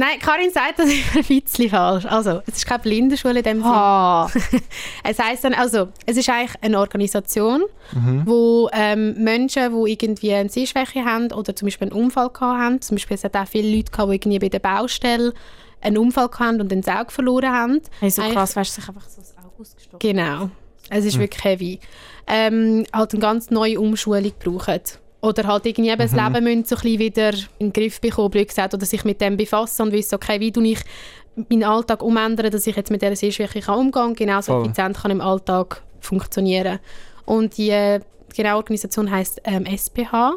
[0.00, 2.06] Nein, Karin sagt das immer ein bisschen falsch.
[2.06, 3.74] Also, es ist keine Blindenschule in dem Sinne.
[3.74, 4.30] Ah.
[5.04, 7.62] Es heisst dann, also, es ist eigentlich eine Organisation,
[8.24, 12.80] wo ähm, Menschen, die irgendwie eine Sehschwäche haben oder zum Beispiel einen Unfall gehabt haben,
[12.80, 15.32] zum Beispiel es hat auch viele Leute gehabt, die irgendwie bei der Baustelle
[15.80, 17.80] einen Unfall gehabt haben und den Auge verloren haben.
[17.98, 20.00] Hey, so krass, weißt du, sich einfach so das Auge ausgestopft.
[20.00, 20.50] Genau.
[20.90, 21.80] Es ist wirklich heavy.
[22.26, 24.80] Ähm, halt eine ganz neue Umschulung brauchen.
[25.20, 28.30] Oder halt irgendwie eben das Leben müssen so ein bisschen wieder in den Griff bekommen,
[28.30, 30.80] blöd gesagt, oder sich mit dem befassen und wissen, okay, wie tue ich
[31.48, 34.62] meinen Alltag umändern, dass ich jetzt mit dieser Sehschwäche kann umgehen kann, genauso Voll.
[34.62, 36.78] effizient kann im Alltag funktionieren.
[37.24, 37.98] Und die
[38.34, 40.36] genaue Organisation heisst ähm, SPH,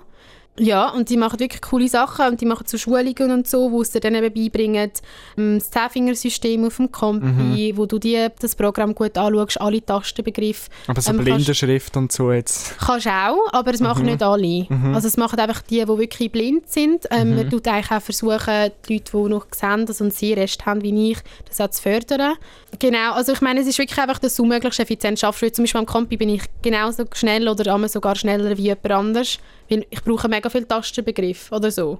[0.63, 3.81] Ja, und die machen wirklich coole Sachen und die machen so Schulungen und so, wo
[3.81, 4.91] es dir dann eben beibringen,
[5.35, 10.69] ähm, das Zehnfingersystem auf dem Kompi, wo du die, das Programm gut anschaust, alle Tastenbegriffe.
[10.87, 12.77] Aber so Ähm, kannst- Blindenschrift und so jetzt.
[12.79, 14.67] Kannst auch, aber es machen nicht alle.
[14.93, 17.07] Also es machen einfach die, die wirklich blind sind.
[17.09, 20.65] Ähm, Man tut eigentlich auch versuchen, die Leute, die noch sehen, also einen sehr Rest
[20.65, 22.35] haben wie ich, das auch zu fördern.
[22.77, 25.55] Genau, also ich meine, es ist wirklich einfach, dass du möglichst effizient schaffst.
[25.55, 29.39] Zum Beispiel am Kompi bin ich genauso schnell oder einmal sogar schneller wie jemand anders,
[29.71, 31.99] weil ich brauche mega viel Tastenbegriff oder so.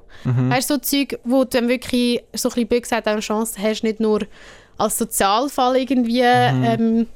[0.49, 3.60] Weißt du, so Zeug, wo du dann wirklich, so ein bisschen gesagt, auch eine Chance
[3.62, 4.21] hast, nicht nur
[4.77, 7.07] als Sozialfall irgendwie ähm,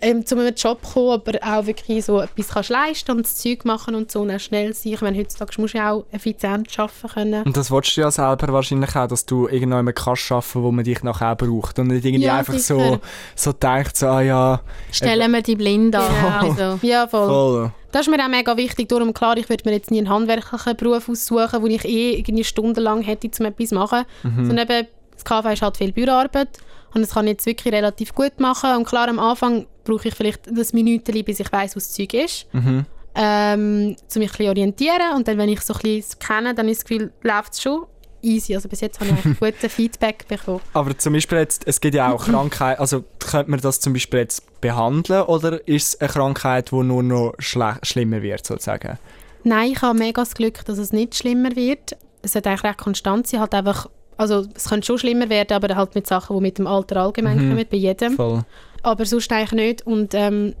[0.00, 3.64] ähm, zu einem Job kommen, aber auch wirklich so etwas kannst leisten und das Zeug
[3.64, 4.92] machen und so und auch schnell sein.
[4.94, 7.42] Ich meine, heutzutage musst du ja auch effizient arbeiten können.
[7.44, 10.84] Und das willst du ja selber wahrscheinlich auch, dass du irgendwann kannst arbeiten wo man
[10.84, 11.78] dich nachher braucht.
[11.78, 13.00] Und nicht irgendwie Ja, einfach so, sicher.
[13.34, 14.60] so denkt, so, ah ja,
[14.90, 16.02] Stellen wir die blind an.
[16.40, 16.64] Genau.
[16.64, 17.28] Also, Ja, voll.
[17.28, 17.72] voll.
[17.92, 18.88] Das ist mir auch mega wichtig.
[18.88, 22.44] Darum, klar, ich würde mir jetzt nie einen handwerklichen Beruf aussuchen, wo ich eh irgendwie
[22.44, 24.04] stundenlang hätte, um etwas zu machen.
[24.22, 26.48] Sondern eben, das KV ist halt viel Büroarbeit
[26.94, 28.76] und das kann ich jetzt wirklich relativ gut machen.
[28.76, 32.14] Und klar, am Anfang brauche ich vielleicht das Minütchen, bis ich weiß, was das Zeug
[32.14, 32.46] ist.
[32.52, 32.86] Mhm.
[33.14, 36.82] ähm, um mich ein orientieren und dann, wenn ich so ein bisschen kenne, dann ist
[36.82, 37.86] das Gefühl, läuft es schon
[38.22, 38.54] easy.
[38.54, 40.60] Also bis jetzt habe ich gutes Feedback bekommen.
[40.72, 44.20] Aber zum Beispiel jetzt, es gibt ja auch Krankheiten, also könnte man das zum Beispiel
[44.20, 48.98] jetzt behandeln oder ist es eine Krankheit, die nur noch schlimmer wird, sozusagen?
[49.42, 51.96] Nein, ich habe mega das Glück, dass es nicht schlimmer wird.
[52.22, 53.88] Es sollte eigentlich recht konstant sein, halt einfach,
[54.20, 57.38] also es könnte schon schlimmer werden, aber halt mit Sachen, die mit dem Alter allgemein
[57.38, 58.16] kommen, bei jedem.
[58.16, 58.42] Voll.
[58.82, 59.86] Aber sonst eigentlich nicht.
[59.86, 60.54] Und ähm,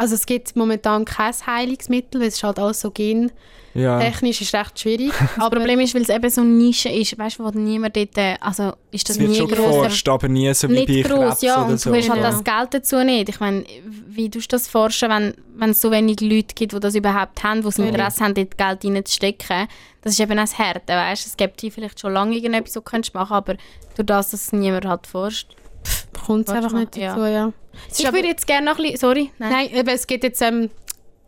[0.00, 3.34] also es gibt momentan kein Heilungsmittel, weil es ist halt alles so gentechnisch,
[3.74, 4.00] Ja.
[4.46, 5.12] ist recht schwierig.
[5.36, 8.16] das Problem ist, weil es eben so eine Nische ist, weißt du, wo niemand dort,
[8.16, 11.06] äh, also ist das Es wird nie schon geforscht, aber nie so wie bei Nicht
[11.08, 11.90] groß, Krebs ja, oder und so.
[11.90, 12.30] du hast halt Ja.
[12.30, 13.28] das Geld dazu nicht.
[13.28, 13.64] Ich meine,
[14.08, 17.42] wie tust du das forschen, wenn, wenn es so wenig Leute gibt, die das überhaupt
[17.44, 19.68] haben, die das Interesse haben, dort Geld reinzustecken?
[20.00, 21.28] Das ist eben auch das Härte, weißt du?
[21.28, 23.56] Es gibt hier vielleicht schon lange irgendetwas, was du machen aber
[23.96, 25.54] durch das, dass niemand halt forscht.
[26.26, 27.52] Kommt es einfach nicht dazu, ja.
[27.88, 29.52] Ist Ich würde jetzt gerne noch ein bisschen, sorry, nein.
[29.52, 30.70] Nein, eben, es gibt jetzt ähm,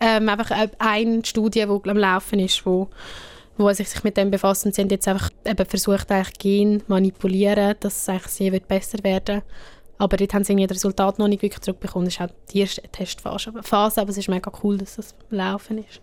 [0.01, 2.89] ähm, einfach äh, eine Studie, die am Laufen ist, wo,
[3.57, 6.83] wo sich, sich mit dem befasst und sie haben jetzt einfach eben versucht, eigentlich Gen
[6.89, 9.43] manipulieren, dass es eigentlich sehr wird besser werden
[10.03, 12.07] aber dort haben sie das Resultat noch nicht wirklich zurückbekommen.
[12.07, 15.15] Das ist halt die erste Testphase, aber, Phase, aber es ist mega cool, dass das
[15.31, 16.01] Laufen ist.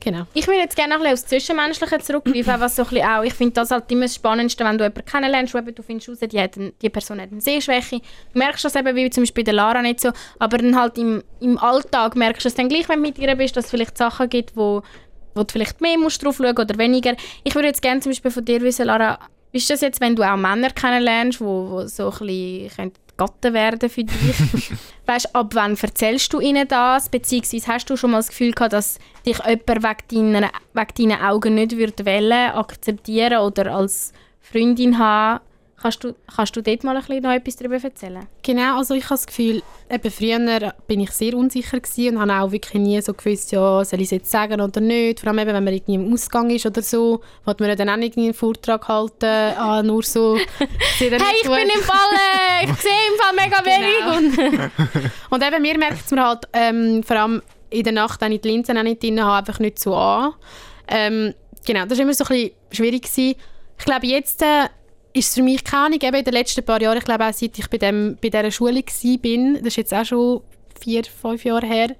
[0.00, 0.26] Genau.
[0.34, 3.22] Ich würde jetzt gerne noch ein bisschen aufs Zwischenmenschliche zurückgreifen, was so ein bisschen auch,
[3.22, 6.18] ich finde das halt immer das Spannendste, wenn du jemanden kennenlernst, wo du findest raus,
[6.20, 8.00] die, hat ein, die Person hat eine Sehschwäche.
[8.32, 10.98] Du merkst das eben, wie zum Beispiel bei der Lara nicht so, aber dann halt
[10.98, 13.70] im, im Alltag merkst du es dann gleich, wenn du mit ihr bist, dass es
[13.70, 14.82] vielleicht Sachen gibt, wo,
[15.36, 17.14] wo du vielleicht mehr musst drauf schauen oder weniger.
[17.44, 19.20] Ich würde jetzt gerne zum Beispiel von dir wissen, Lara,
[19.52, 23.52] wie ist das jetzt, wenn du auch Männer kennenlernst, wo, wo so ein bisschen Gatten
[23.52, 24.72] werden für dich?
[25.06, 27.10] weißt, ab wann erzählst du ihnen das?
[27.10, 31.20] Beziehungsweise hast du schon mal das Gefühl gehabt, dass dich jemand wegen deinen, wegen deinen
[31.20, 35.40] Augen nicht würde wollen, akzeptieren oder als Freundin haben?
[35.80, 38.26] Kannst du, kannst du dort mal ein bisschen noch etwas darüber erzählen?
[38.42, 42.44] Genau, also ich habe das Gefühl, eben früher bin ich sehr unsicher gewesen und habe
[42.44, 45.20] auch wirklich nie so gewusst, ja, soll ich es jetzt sagen oder nicht.
[45.20, 47.96] Vor allem eben, wenn man irgendwie im Ausgang ist oder so, wollte man dann auch
[47.96, 49.24] nicht einen Vortrag halten,
[49.56, 50.36] ah, nur so.
[50.98, 51.10] Hey,
[51.42, 54.36] ich bin im Fall, äh, ich sehe im Fall mega wenig.
[54.36, 54.58] Genau.
[54.58, 58.32] Und Und eben, mir merkt es mir halt, ähm, vor allem in der Nacht, wenn
[58.32, 60.34] ich die Linsen auch nicht drin habe, einfach nicht so an.
[60.88, 63.02] Ähm, genau, das war immer so ein bisschen schwierig.
[63.02, 63.36] Gewesen.
[63.78, 64.68] Ich glaube, jetzt äh,
[65.12, 67.32] ist es für mich keine Ahnung, eben in den letzten paar Jahren, ich glaube auch
[67.32, 70.40] seit ich bei, dem, bei dieser Schule war, bin, das ist jetzt auch schon
[70.80, 71.96] vier, fünf Jahre her,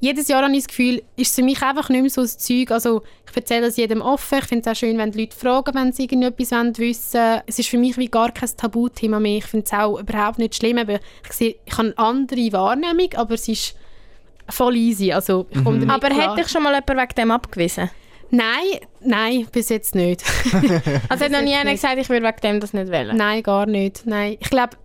[0.00, 2.28] jedes Jahr habe ich das Gefühl, ist es für mich einfach nicht mehr so ein
[2.28, 2.70] Zeug.
[2.70, 4.38] Also ich erzähle es jedem offen.
[4.38, 7.42] Ich finde es auch schön, wenn die Leute fragen, wenn sie irgendetwas wollen wissen wollen.
[7.46, 9.38] Es ist für mich wie gar kein Tabuthema mehr.
[9.38, 10.78] Ich finde es auch überhaupt nicht schlimm.
[10.78, 10.94] Aber
[11.24, 13.74] ich, sehe, ich habe eine andere Wahrnehmung, aber es ist
[14.48, 15.12] voll easy.
[15.12, 16.30] Also ich komme damit aber klar.
[16.30, 17.90] hat dich schon mal jemand wegen dem abgewiesen?
[18.30, 20.22] Nein, nein, bis jetzt nicht.
[21.08, 23.16] Also hat noch nie einer gesagt, ich würde wegen dem das nicht wählen?
[23.16, 24.02] nein, gar nicht.
[24.06, 24.36] Nein.
[24.40, 24.76] Ich glaube,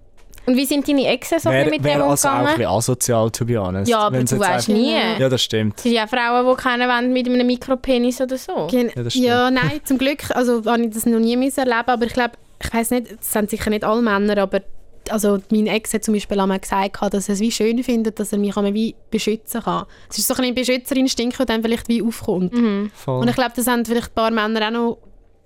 [0.46, 2.58] Und wie sind deine Exen so ein bisschen mit wär dem also auch ein umgegangen?
[2.58, 3.90] bisschen asozial, to be honest.
[3.90, 4.94] ja, aber Wenn's du weißt einfach- nie.
[5.20, 5.76] Ja, das stimmt.
[5.78, 8.68] Es sind ja Frauen, die keinen wollen mit einem Mikropenis oder so.
[8.70, 9.26] Gen Ja, das stimmt.
[9.28, 12.74] ja, nein, zum Glück also, habe ich das noch nie erleben aber ich glaube, ich
[12.74, 14.62] weiß nicht, es sind sicher nicht alle Männer, aber
[15.10, 18.32] also mein Ex hat zum Beispiel einmal gesagt, dass er es wie schön findet, dass
[18.32, 19.86] er mich einmal wie beschützen kann.
[20.10, 22.54] Es ist so ein, ein Beschützerinstinkt, der dann vielleicht wie aufkommt.
[22.94, 23.22] Voll.
[23.22, 24.98] Und ich glaube, das haben vielleicht ein paar Männer auch noch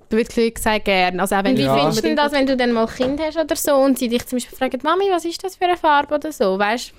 [0.09, 1.19] wirklich gesagt gern.
[1.19, 1.75] Also auch wenn Und wie Ja.
[1.75, 4.37] findest du das, wenn du dann mal Kind hast oder so und sie dich zum
[4.37, 6.93] Beispiel fragen, Mami, was ist das für eine Farbe oder so, weißt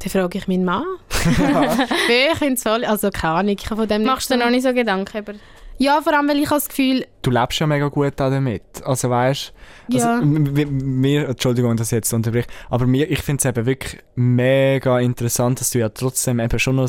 [0.00, 0.84] Dann frage ich meinen Mann.
[1.38, 1.86] ja,
[2.32, 4.72] ich finde es voll, also keine Ahnung, von dem Machst du dir noch nicht so
[4.72, 5.34] Gedanken über...
[5.82, 8.62] Ja, vor allem, weil ich habe das Gefühl, du lebst ja mega gut damit.
[8.84, 9.52] Also weißt
[9.92, 10.20] also, Ja.
[10.22, 15.60] mir, Entschuldigung, dass ich jetzt unterbrich, aber mir, ich finde es eben wirklich mega interessant,
[15.60, 16.88] dass du ja trotzdem eben schon noch,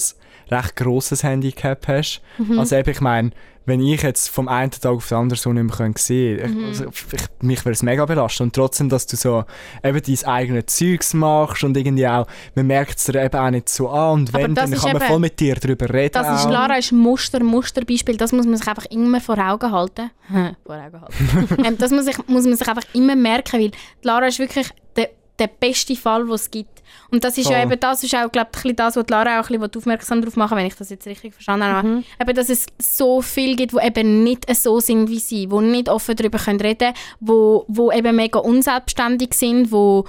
[0.49, 2.21] recht grosses Handicap hast.
[2.37, 2.59] Mhm.
[2.59, 3.31] Also eben, ich meine,
[3.65, 6.57] wenn ich jetzt vom einen Tag auf den anderen so nicht mehr können sehen könnte,
[6.57, 6.65] Mhm.
[6.65, 8.43] also, ich, mich würde es mega belasten.
[8.43, 9.45] Und trotzdem, dass du so
[9.81, 13.69] eben dein eigenes Zeugs machst und irgendwie auch, man merkt es dir eben auch nicht
[13.69, 15.93] so an und Aber wenn, das dann ist kann man eben- voll mit dir darüber
[15.93, 16.11] reden.
[16.11, 16.51] Das ist auch.
[16.51, 18.17] Lara ist Muster, Musterbeispiel.
[18.17, 20.09] Das muss man sich einfach immer vor Augen halten.
[20.65, 21.63] vor Augen halten.
[21.65, 24.67] ähm, das muss, ich, muss man sich einfach immer merken, weil die Lara ist wirklich
[24.97, 26.83] der, der beste Fall, den es gibt.
[27.09, 27.71] Und das ist ja Voll.
[27.71, 30.35] eben das, ist auch, glaube ich, das, was die Lara auch ein bisschen aufmerksam darauf
[30.35, 31.87] machen wenn ich das jetzt richtig verstanden habe.
[31.87, 32.03] Mhm.
[32.21, 35.89] Eben, dass es so viel gibt, die eben nicht so sind wie sie, die nicht
[35.89, 40.05] offen darüber können reden können, wo eben mega unselbstständig sind, wo,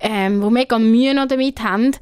[0.00, 1.92] ähm, wo mega Mühe noch damit haben.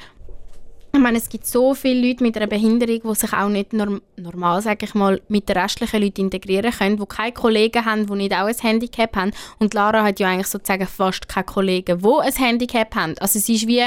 [0.96, 4.00] Ich meine, es gibt so viele Leute mit einer Behinderung, die sich auch nicht norm
[4.16, 8.14] normal, sage ich mal, mit den restlichen Leuten integrieren können, die keine Kollegen haben, die
[8.14, 9.32] nicht auch ein Handicap haben.
[9.58, 13.14] Und Lara hat ja eigentlich sozusagen fast keine Kollegen, die ein Handicap haben.
[13.18, 13.82] Also sie ist wie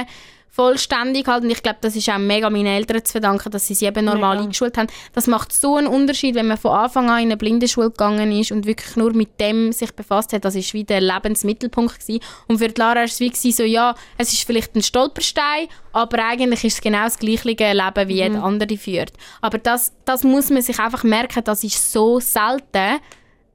[0.51, 3.75] vollständig halt und ich glaube, das ist auch mega meinen Eltern zu verdanken, dass sie
[3.75, 4.43] sie eben normal Mega.
[4.43, 4.87] eingeschult haben.
[5.13, 8.51] Das macht so einen Unterschied, wenn man von Anfang an in eine Blindenschule gegangen ist
[8.51, 10.45] und wirklich nur mit dem sich befasst hat.
[10.45, 12.21] Das ist wie der Lebensmittelpunkt gewesen.
[12.47, 16.63] Und für Lara war es wie so, ja, es ist vielleicht ein Stolperstein, aber eigentlich
[16.63, 19.13] ist es genau das gleiche Leben, wie jeder andere führt.
[19.41, 22.99] Aber das, das muss man sich einfach merken, das ist so selten,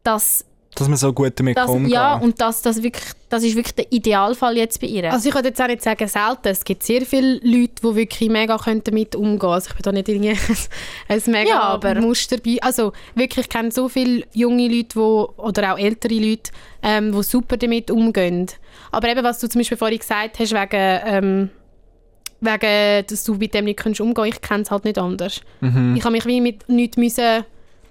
[0.04, 0.44] dass
[0.76, 1.92] Dass man so gut damit das, umgeht.
[1.92, 5.12] ja, und das, das, wirklich, das ist wirklich der Idealfall jetzt bei ihr.
[5.12, 6.48] Also ich würde jetzt auch nicht sagen selten.
[6.48, 9.52] Es gibt sehr viele Leute, die wirklich mega können damit umgehen können.
[9.52, 10.38] Also ich bin da nicht irgendwie ein,
[11.08, 12.58] ein mega Ja, aber- Muster bei.
[12.60, 16.50] Also wirklich, ich kenne so viele junge Leute wo, oder auch ältere Leute,
[16.82, 18.46] ähm, die super damit umgehen.
[18.90, 21.50] Aber eben, was du zum Beispiel vorhin gesagt hast, wegen, ähm,
[22.40, 25.40] wegen dass du mit dem nicht kannst umgehen ich kenne es halt nicht anders.
[25.60, 25.94] Mhm.
[25.96, 27.44] Ich habe mich wie mit nichts müssen...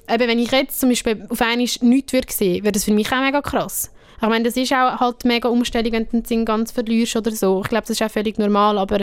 [0.10, 3.12] Eben, wenn ich jetzt zum Beispiel auf einmal nichts würde sehen, wäre das für mich
[3.12, 3.92] auch mega krass.
[4.22, 7.32] Ich meine, das ist auch halt mega Umstellung, wenn du den Sinn ganz verlierst oder
[7.32, 7.62] so.
[7.62, 9.02] Ich glaube, das ist auch völlig normal, aber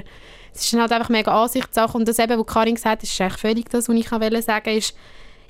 [0.54, 1.96] es ist dann halt einfach mega Ansichtssache.
[1.96, 4.76] Und das eben, was Karin gesagt hat, ist eigentlich völlig das, was ich auch sagen
[4.76, 4.94] ist,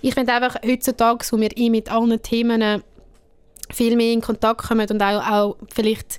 [0.03, 2.83] ich finde einfach heutzutage, wo wir eh mit allen Themen
[3.71, 6.19] viel mehr in Kontakt kommen und auch, auch vielleicht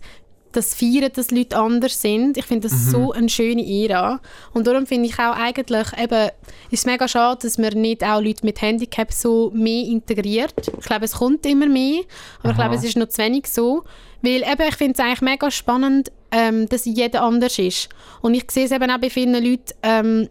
[0.51, 2.37] das feiern, dass Leute anders sind.
[2.37, 4.19] Ich finde das so eine schöne Ära.
[4.53, 6.29] Und darum finde ich auch eigentlich, eben,
[6.69, 10.53] ist es mega schade, dass man nicht auch Leute mit Handicap so mehr integriert.
[10.79, 12.01] Ich glaube, es kommt immer mehr,
[12.39, 12.63] aber ich Aha.
[12.63, 13.83] glaube, es ist noch zu wenig so.
[14.21, 17.89] Weil eben, ich finde es eigentlich mega spannend, ähm, dass jeder anders ist.
[18.21, 20.29] Und ich sehe es eben auch bei vielen Leuten, ähm,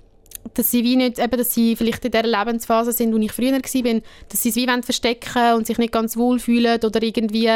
[0.55, 3.53] dass sie wie nicht, eben, dass sie vielleicht in der Lebensphase sind, wo ich früher
[3.53, 3.73] war, dass
[4.43, 7.51] sie es wie verstecken und sich nicht ganz wohl fühlen oder irgendwie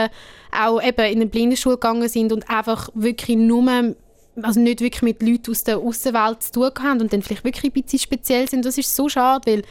[0.53, 3.95] auch eben in eine Blindenschule gegangen sind und einfach wirklich nur
[4.43, 7.73] also nicht wirklich mit Leuten aus der Außenwelt zu tun haben und dann vielleicht wirklich
[7.73, 8.65] ein bisschen speziell sind.
[8.65, 9.63] Das ist so schade, weil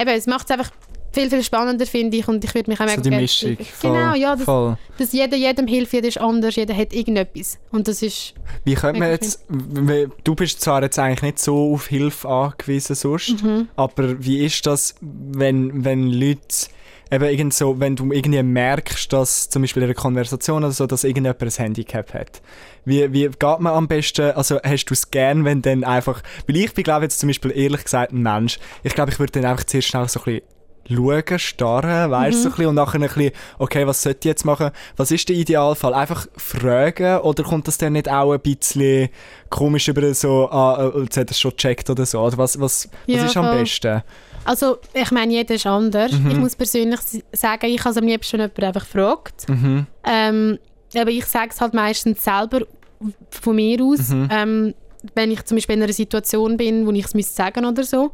[0.00, 0.70] eben, es macht es einfach
[1.12, 3.56] viel, viel spannender, finde ich, und ich würde mich auch So mega die gerne- Mischung.
[3.58, 4.76] Voll, Genau, ja, das, voll.
[4.98, 7.58] dass jeder jedem hilft, jeder ist anders, jeder hat irgendetwas.
[7.70, 8.34] Und das ist...
[8.64, 9.44] Wie könnte man jetzt,
[10.24, 13.68] du bist zwar jetzt eigentlich nicht so auf Hilfe angewiesen sonst, Mhm.
[13.76, 16.40] aber wie ist das, wenn, wenn Leute
[17.10, 20.86] eben irgend so, wenn du irgendwie merkst, dass zum Beispiel in einer Konversation oder so,
[20.86, 22.40] dass irgendjemand ein Handicap hat.
[22.86, 26.56] Wie, wie geht man am besten, also hast du es gern, wenn dann einfach, weil
[26.56, 29.44] ich bin glaube jetzt zum Beispiel ehrlich gesagt ein Mensch, ich glaube ich würde dann
[29.44, 30.42] einfach zuerst schnell so ein bisschen
[30.94, 34.24] schauen, starren, weißt du, so ein bisschen, und nachher ein bisschen, okay, was sollte ich
[34.26, 34.70] jetzt machen?
[34.96, 35.94] Was ist der Idealfall?
[35.94, 39.08] Einfach fragen oder kommt das dann nicht auch ein bisschen
[39.50, 42.20] komisch über so, ah, äh, jetzt hat er es schon gecheckt oder so?
[42.20, 43.60] Oder was, was, was Ja, ist am voll.
[43.60, 44.02] besten?
[44.44, 46.12] Also, ich meine, jeder ist anders.
[46.12, 46.30] Mhm.
[46.30, 47.00] Ich muss persönlich
[47.32, 49.48] sagen, ich habe es am liebsten jemand einfach gefragt.
[49.48, 49.86] Mhm.
[50.04, 50.58] Ähm,
[50.96, 52.62] aber ich sage es halt meistens selber
[53.30, 54.28] von mir aus, Mhm.
[54.30, 54.74] ähm,
[55.14, 58.10] wenn ich zum Beispiel in einer Situation bin, wo ich es sagen oder so,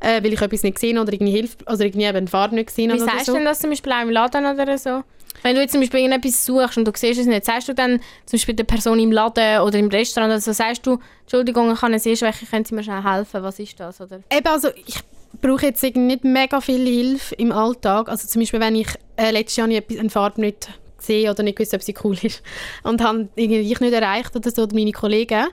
[0.00, 2.90] äh, weil ich etwas nicht gesehen oder irgendwie Hilfe, also irgendwie eben Farbe nicht gesehen
[2.90, 3.32] Wie habe oder sagst so.
[3.32, 5.02] du denn das zum Beispiel auch im Laden oder so?
[5.42, 8.00] Wenn du jetzt zum Beispiel irgendetwas suchst und du siehst es nicht, sagst du dann
[8.26, 11.78] zum Beispiel der Person im Laden oder im Restaurant oder so, sagst du, Entschuldigung, ich
[11.78, 13.42] habe eine Sehschwäche, können Sie mir schnell helfen?
[13.42, 14.00] Was ist das?
[14.00, 14.20] Oder?
[14.30, 14.98] Eben, also ich
[15.40, 18.08] brauche jetzt irgendwie nicht mega viel Hilfe im Alltag.
[18.08, 21.74] Also zum Beispiel, wenn ich äh, letztes Jahr eine Farbe nicht gesehen oder nicht gewusst,
[21.74, 22.42] ob sie cool ist
[22.82, 25.46] und habe irgendwie ich nicht erreicht oder so, oder meine Kollegen.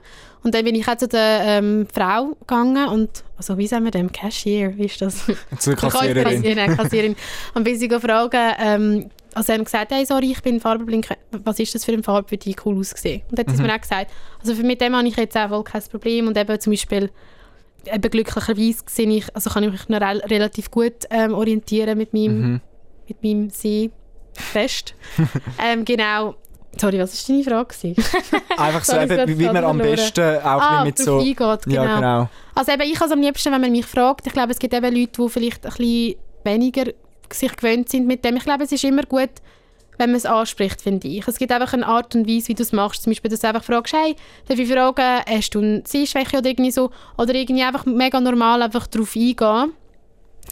[0.47, 3.91] Und dann bin ich auch zu der ähm, Frau gegangen und, also wie sagen wir
[3.91, 5.25] dem, Cashier, wie ist das?
[5.59, 6.23] Zur Kassiererin.
[6.23, 6.77] Kassiererin.
[6.77, 7.15] Kassiererin.
[7.53, 11.09] Und bin sie fragen, ähm, also haben gesagt, hey, sorry, ich bin farbenblind,
[11.43, 13.23] was ist das für eine Farbe, für die cool ausgesehen?
[13.29, 13.67] Und dann hat sie Mhm.
[13.67, 16.37] mir auch gesagt, also für mit dem habe ich jetzt auch voll kein Problem und
[16.37, 17.11] eben zum Beispiel
[17.85, 22.13] eben glücklicherweise sehe ich, also kann ich mich noch rel relativ gut ähm, orientieren mit
[22.13, 22.61] meinem, Mhm.
[23.09, 24.95] mit meinem Seefest.
[25.61, 26.35] ähm, genau.
[26.79, 27.95] Sorry, was war deine Frage?
[28.57, 31.19] Einfach so, Sorry, eben, wie, wie man am besten auch ah, mit so...
[31.19, 31.83] eingeht, genau.
[31.83, 32.29] Ja, genau.
[32.55, 34.27] Also eben, ich habe es am liebsten, wenn man mich fragt.
[34.27, 36.85] Ich glaube, es gibt eben Leute, die vielleicht ein bisschen weniger
[37.31, 38.37] sich gewöhnt sind mit dem.
[38.37, 39.29] Ich glaube, es ist immer gut,
[39.97, 41.27] wenn man es anspricht, finde ich.
[41.27, 43.03] Es gibt einfach eine Art und Weise, wie du es machst.
[43.03, 44.15] Zum Beispiel, dass du einfach fragst, hey,
[44.47, 46.91] darf ich fragen, hast du eine Sehschwäche oder irgendwie so?
[47.17, 49.73] Oder irgendwie einfach mega normal einfach darauf eingehen.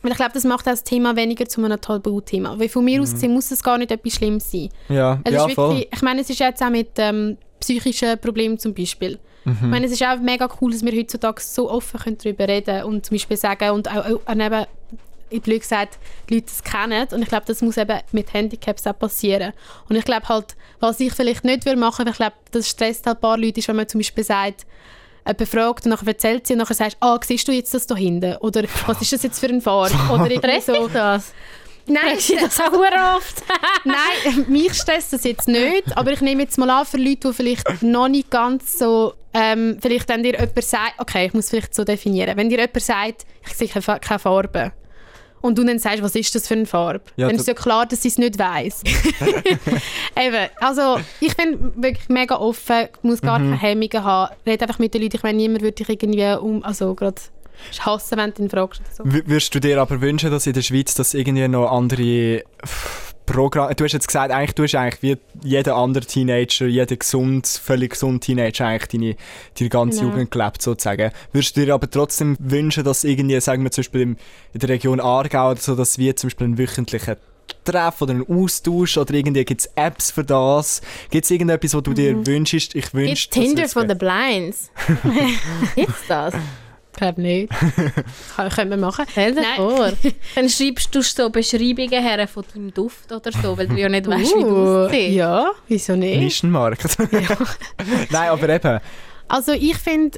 [0.01, 2.57] Weil ich glaube, das macht auch das Thema weniger zu einem Tabuthema.
[2.59, 4.69] Weil von mir aus gesehen muss es gar nicht etwas Schlimmes sein.
[4.89, 5.69] Ja, Es ja ist voll.
[5.69, 9.19] wirklich, ich meine, es ist jetzt auch mit ähm, psychischen Problemen zum Beispiel.
[9.47, 12.83] Ich meine, es ist auch mega cool, dass wir heutzutage so offen können darüber reden
[12.85, 14.65] und zum Beispiel sagen und auch, auch auch eben,
[15.29, 18.87] ich blöd gesagt, die Leute es kennen und ich glaube, das muss eben mit Handicaps
[18.87, 19.53] auch passieren.
[19.87, 23.17] Und ich glaube halt, was ich vielleicht nicht machen, weil ich glaube, das stresst halt
[23.17, 24.65] ein paar Leute, ist, wenn man zum Beispiel sagt,
[25.25, 27.95] jemand fragt und nachher erzählt sie und nachher sagst ah, siehst du jetzt das da
[27.95, 28.37] hinten?
[28.37, 29.95] Oder was ist das jetzt für ein Farbe?
[30.11, 30.87] Oder irgendwie so.
[30.87, 31.33] das?
[31.87, 33.43] Nein, du das auch oft?
[33.83, 37.33] Nein, mich stresst das jetzt nicht, aber ich nehme jetzt mal an, für Leute, die
[37.33, 41.75] vielleicht noch nicht ganz so, ähm, vielleicht wenn dir jemand sagt, okay, ich muss vielleicht
[41.75, 44.71] so definieren, wenn dir jemand sagt, ich sehe keine Farbe
[45.45, 47.53] und du dann sagst, was ist das für eine Farbe, Ja, dann da- ist ja
[47.53, 48.81] klar, dass sie es nicht weiss.
[50.19, 53.51] Eben, also ich bin wirklich mega offen, muss gar Mhm.
[53.51, 56.63] keine Hemmungen haben, red einfach mit den Leuten, ich meine, niemand würde dich irgendwie um,
[56.63, 57.21] also gerade
[57.79, 58.81] hassen, wenn du ihn fragst.
[58.95, 59.03] So.
[59.05, 62.43] Würdest du dir aber wünschen, dass in der Schweiz das irgendwie noch andere
[63.25, 63.73] Programme...
[63.75, 67.91] Du hast jetzt gesagt, eigentlich, du hast eigentlich wie jeder andere Teenager, jeder gesund, völlig
[67.91, 69.15] gesund Teenager eigentlich deine,
[69.57, 70.11] deine ganze Genau.
[70.11, 71.11] Jugend gelebt, sozusagen.
[71.31, 74.17] Würdest du dir aber trotzdem wünschen, dass irgendwie, sagen wir zum Beispiel in
[74.53, 77.15] der Region Aargau oder so, dass wir zum Beispiel einen wöchentlichen
[77.63, 80.81] Treff oder einen Austausch oder irgendwie gibt es Apps für das?
[81.09, 82.75] Gibt es irgendetwas, was du dir wünschst?
[82.75, 84.71] Ich wünsche Tinder for the Blinds?
[85.75, 86.33] Gibt's das?
[86.95, 87.51] Ich glaube nicht.
[88.37, 89.03] Kann, können wir machen.
[89.11, 89.55] Stell dir Nein.
[89.57, 89.91] vor.
[90.35, 94.07] Dann schreibst du so Beschreibungen her von deinem Duft oder so, weil du ja nicht
[94.07, 95.13] weißt, wie du Uh, aussiehst.
[95.13, 96.19] Ja, wieso nicht?
[96.21, 96.97] Nischenmarkt.
[98.09, 98.79] Nein, aber eben.
[99.27, 100.17] Also ich finde,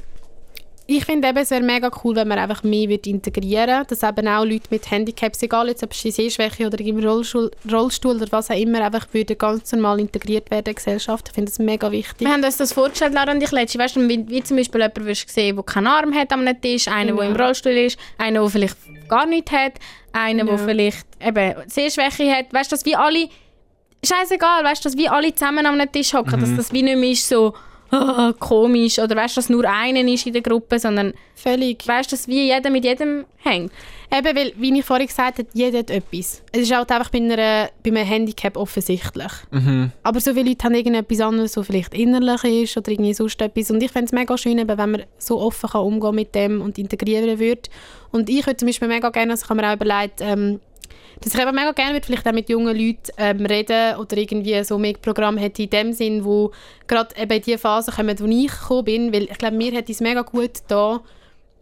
[0.90, 4.26] ich finde eben, es wäre mega cool, wenn man einfach mehr wird integrieren dass eben
[4.26, 8.50] auch Leute mit Handicaps, egal jetzt ob sie Sehschwäche oder im Rollstuhl, Rollstuhl oder was
[8.50, 11.28] auch immer, einfach würden ganz normal integriert werden in die Gesellschaft.
[11.28, 12.20] Ich finde das mega wichtig.
[12.26, 13.78] Wir haben uns das vorgestellt, Lara und ich letzte.
[13.78, 16.88] Weißt du, wie, wie zum Beispiel jemand wirst sehen, der keinen Arm hat am Tisch,
[16.88, 17.30] einer, der Genau.
[17.34, 18.76] im Rollstuhl ist, einer, der vielleicht
[19.08, 19.74] gar nichts hat,
[20.12, 20.58] einer, der Ja.
[20.64, 22.46] vielleicht eben Sehschwäche hat.
[22.50, 23.28] Weißt du, dass wie alle,
[24.02, 27.10] scheißegal, weißt du, dass wie alle zusammen am Tisch hocken, dass das wie nicht mehr
[27.10, 27.52] ist so
[28.38, 31.86] komisch oder weißt du, dass nur einer ist in der Gruppe, sondern Völlig.
[31.86, 33.72] weißt du, dass wie jeder mit jedem hängt.
[34.10, 36.42] Eben, weil, wie ich vorhin gesagt habe, jeder hat etwas.
[36.52, 39.32] Es ist halt einfach bei, einer, bei einem Handicap offensichtlich.
[39.50, 39.92] Mhm.
[40.02, 43.70] Aber so viele Leute haben irgendetwas anderes, so vielleicht innerlich ist oder irgendwie sonst etwas.
[43.70, 46.62] Und ich fände es mega schön, eben, wenn man so offen kann umgehen mit dem
[46.62, 47.68] und integrieren würde.
[48.10, 50.60] Und ich würde zum Beispiel mega gerne, also ich habe mir auch überlegt, ähm,
[51.20, 54.62] dass ich eben mega gerne würde, vielleicht auch mit jungen Leuten ähm, reden oder irgendwie
[54.64, 56.52] so mehr Programm hätte in dem Sinn, wo
[56.86, 59.92] gerade eben in die Phase kommen, wo ich gekommen bin, weil ich glaube, mir hätte
[59.92, 61.00] es mega gut da,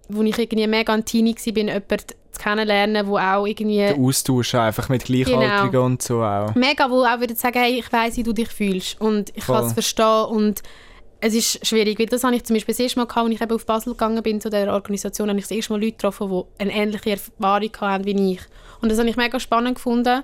[0.09, 4.55] wo ich irgendwie mega ein Teenie war, jemanden zu kennenlernen, wo auch irgendwie Der Austausch
[4.55, 5.85] einfach mit Gleichaltrigen Genau.
[5.87, 6.55] und so auch.
[6.55, 9.65] mega, wo auch würde sagen, hey, ich weiß, wie du dich fühlst und ich kann
[9.65, 10.63] es verstehen und
[11.27, 13.41] es ist schwierig, weil das habe ich zum Beispiel das erste Mal gehabt, als ich
[13.41, 16.31] eben auf Basel gegangen bin, zu dieser Organisation, habe ich das erste Mal Leute getroffen,
[16.31, 18.41] die eine ähnliche Erfahrung hatten wie ich.
[18.81, 20.23] Und das habe ich mega spannend gefunden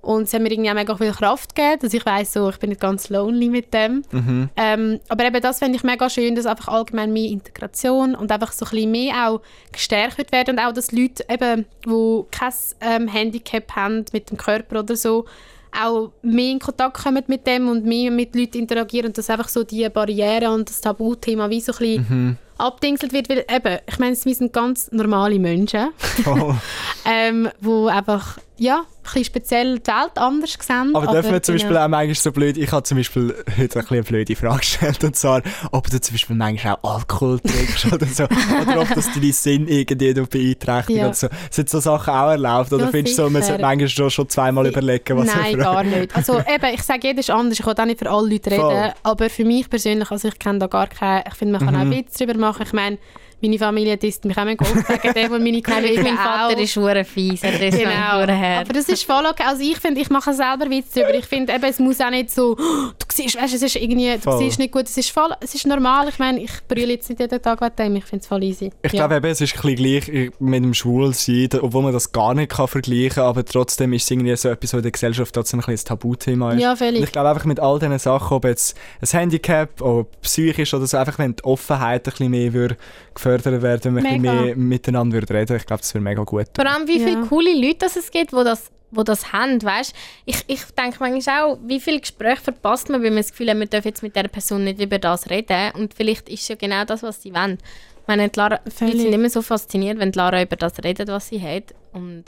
[0.00, 2.58] und es hat mir irgendwie auch mega viel Kraft gegeben, dass ich weiss, so, ich
[2.58, 4.04] bin nicht ganz lonely mit dem.
[4.12, 4.48] Mhm.
[4.56, 8.52] Ähm, aber eben das fände ich mega schön, dass einfach allgemein mehr Integration und einfach
[8.52, 9.40] so ein bisschen mehr auch
[9.72, 14.80] gestärkt werden und auch, dass Leute eben, die kein ähm, Handicap haben mit dem Körper
[14.80, 15.24] oder so,
[15.72, 19.48] auch mehr in Kontakt kommen mit dem und mehr mit Leuten interagieren und dass einfach
[19.48, 22.36] so die Barriere und das Tabuthema wie so ein bisschen Mhm.
[22.58, 25.90] abdingselt wird, weil eben, ich meine, wir sind ganz normale Menschen,
[26.24, 26.56] Voll.
[27.04, 30.94] ähm, wo einfach, ja, ein bisschen speziell die Welt anders sehen.
[30.94, 31.64] Aber dürfen wir zum genau.
[31.64, 35.04] Beispiel auch manchmal so blöd, ich habe zum Beispiel heute ein eine blöde Frage gestellt,
[35.04, 35.42] und zwar,
[35.72, 39.68] ob du zum Beispiel manchmal auch Alkohol trinkst oder so, oder ob das deine Sinn
[39.68, 41.06] irgendwie beeinträchtigt Ja.
[41.06, 41.28] oder so.
[41.50, 44.28] Sind so Sachen auch erlaubt, oder Ja, findest du so, man sollte manchmal schon, schon
[44.28, 46.14] zweimal Si- überlegen, was Nein, gar nicht.
[46.16, 47.58] Also eben, ich sage, jeder ist anders.
[47.60, 48.60] Ich will auch nicht für alle Leute reden.
[48.62, 48.92] Voll.
[49.04, 51.22] Aber für mich persönlich, also ich kenne da gar keinen...
[51.28, 51.92] Ich finde, man kann Mhm.
[51.92, 52.62] auch Witz darüber machen.
[52.66, 52.98] Ich meine,
[53.40, 56.60] meine Familie disst mich auch oft wegen dem und meine Kollegen Mein Vater auch.
[56.60, 57.90] ist hure fies, er ist Genau.
[58.22, 59.44] Aber das ist voll okay.
[59.46, 61.14] Also ich finde, ich mache selber Witz darüber.
[61.14, 62.90] Ich finde eben, es muss auch nicht so, «Oh,
[63.22, 64.38] siehst, weißt, es ist irgendwie, du Voll.
[64.38, 64.84] siehst nicht gut.
[64.86, 66.08] Es ist voll, es ist normal.
[66.08, 67.96] Ich meine, ich brülle jetzt nicht jeden Tag wegen dem.
[67.96, 68.70] Ich finde es voll easy.
[68.82, 69.06] Ich Ja.
[69.06, 72.68] glaube eben, es ist ein gleich mit dem Schwulsein, obwohl man das gar nicht kann
[72.68, 75.66] vergleichen kann, aber trotzdem ist es irgendwie so etwas, was in der Gesellschaft trotzdem ein
[75.66, 76.60] bisschen ein Tabuthema ist.
[76.62, 77.02] Ja, Und völlig.
[77.02, 80.96] ich glaube einfach mit all diesen Sachen, ob jetzt ein Handicap oder psychisch oder so,
[80.96, 82.76] einfach wenn die Offenheit ein bisschen mehr würde
[83.14, 86.22] gefördert werden, wenn man ein bisschen mehr miteinander würde reden, ich glaube, das wäre mega
[86.22, 86.46] gut.
[86.54, 87.26] Vor allem, wie viele Ja.
[87.28, 89.94] coole Leute das es gibt, die das, wo das haben, weißt?
[90.24, 93.58] Ich, ich denke manchmal auch, wie viele Gespräche verpasst man, weil man das Gefühl hat,
[93.58, 95.72] man darf jetzt mit dieser Person nicht über das reden.
[95.74, 97.58] Und vielleicht ist es ja genau das, was sie wollen.
[98.00, 101.08] Ich meine, die, Lara, die sind immer so fasziniert, wenn die Lara über das redet,
[101.08, 101.74] was sie hat.
[101.92, 102.24] Und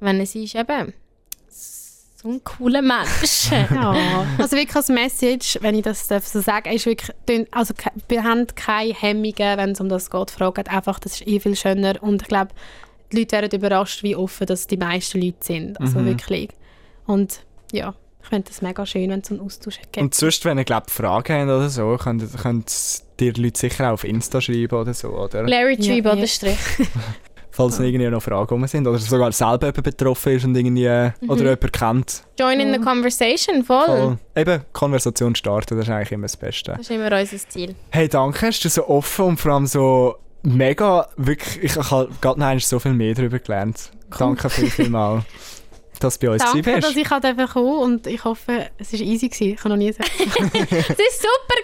[0.00, 0.92] wenn sie ist eben
[2.26, 3.50] so ein cooler Mensch.
[3.70, 7.10] Ja, also wirklich als Message, wenn ich das darf so sagen, ist wirklich,
[7.50, 7.74] also
[8.08, 11.56] wir haben keine Hemmungen, wenn es um das geht, fragt einfach, das ist eh viel
[11.56, 12.52] schöner und ich glaube,
[13.12, 16.06] die Leute werden überrascht, wie offen das die meisten Leute sind, also Mhm.
[16.06, 16.48] wirklich.
[17.06, 17.40] Und
[17.72, 19.98] ja, ich finde das mega schön, wenn es so einen Austausch gibt.
[19.98, 22.72] Und sonst, wenn ihr glaub, Fragen habt oder so, könnt, könnt
[23.20, 25.44] dir die Leute sicher auch auf Insta schreiben oder so, oder?
[25.46, 26.02] Larry Ja, Tree ja.
[26.12, 26.58] Bodenstrich.
[27.52, 31.12] Falls irgendwie noch Fragen rum sind oder sogar selber jemand betroffen ist und irgendwie äh,
[31.26, 32.22] oder jemand kennt.
[32.38, 33.86] Join in the conversation, voll.
[33.86, 34.18] Voll.
[34.34, 36.72] Eben, Konversation starten, das ist eigentlich immer das Beste.
[36.72, 37.74] Das ist immer unser Ziel.
[37.90, 42.40] Hey, danke, hast du so offen und vor allem so mega, wirklich, ich habe gerade
[42.40, 43.90] noch so viel mehr darüber gelernt.
[44.16, 45.24] Danke viel, viel mal,
[46.00, 47.06] dass du bei uns Danke, gewesen dass bist.
[47.06, 49.28] ich halt kommen und ich hoffe, es war easy.
[49.28, 49.54] Gewesen.
[49.54, 50.10] Ich kann noch nie sagen.
[50.28, 51.56] Das war super.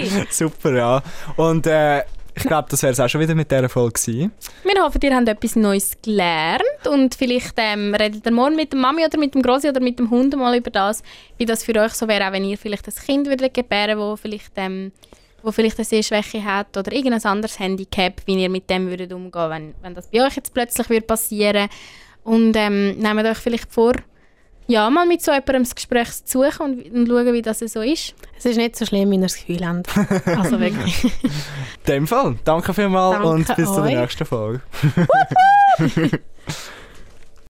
[0.00, 0.26] Gewesen.
[0.30, 1.02] Super, ja.
[1.36, 2.02] Und äh,
[2.34, 4.32] ich glaube, das wäre es auch schon wieder mit dieser Folge gewesen.
[4.62, 8.78] Wir hoffen, ihr habt etwas Neues gelernt und vielleicht ähm, redet ihr morgen mit der
[8.78, 11.02] Mami oder mit dem Grossi oder mit dem Hund mal über das,
[11.36, 14.14] wie das für euch so wäre, auch wenn ihr vielleicht ein Kind würdet gebären, wo
[14.14, 14.92] vielleicht ähm,
[15.42, 19.50] wo vielleicht eine Sehschwäche hat oder irgendein anderes Handicap, wie ihr mit dem würdet umgehen,
[19.50, 21.68] wenn, wenn das bei euch jetzt plötzlich würde passieren
[22.24, 23.92] und ähm, nehmt euch vielleicht vor,
[24.66, 27.80] ja, mal mit so jemandem das Gespräch zu suchen und, und schauen, wie das so
[27.80, 28.14] ist.
[28.36, 29.88] Es ist nicht so schlimm, wie ihr das Gefühl habt.
[30.26, 31.04] Also wirklich.
[31.04, 31.30] In
[31.86, 33.90] dem Fall, danke vielmals Danke und bis euch.
[33.90, 34.60] der nächsten Folge.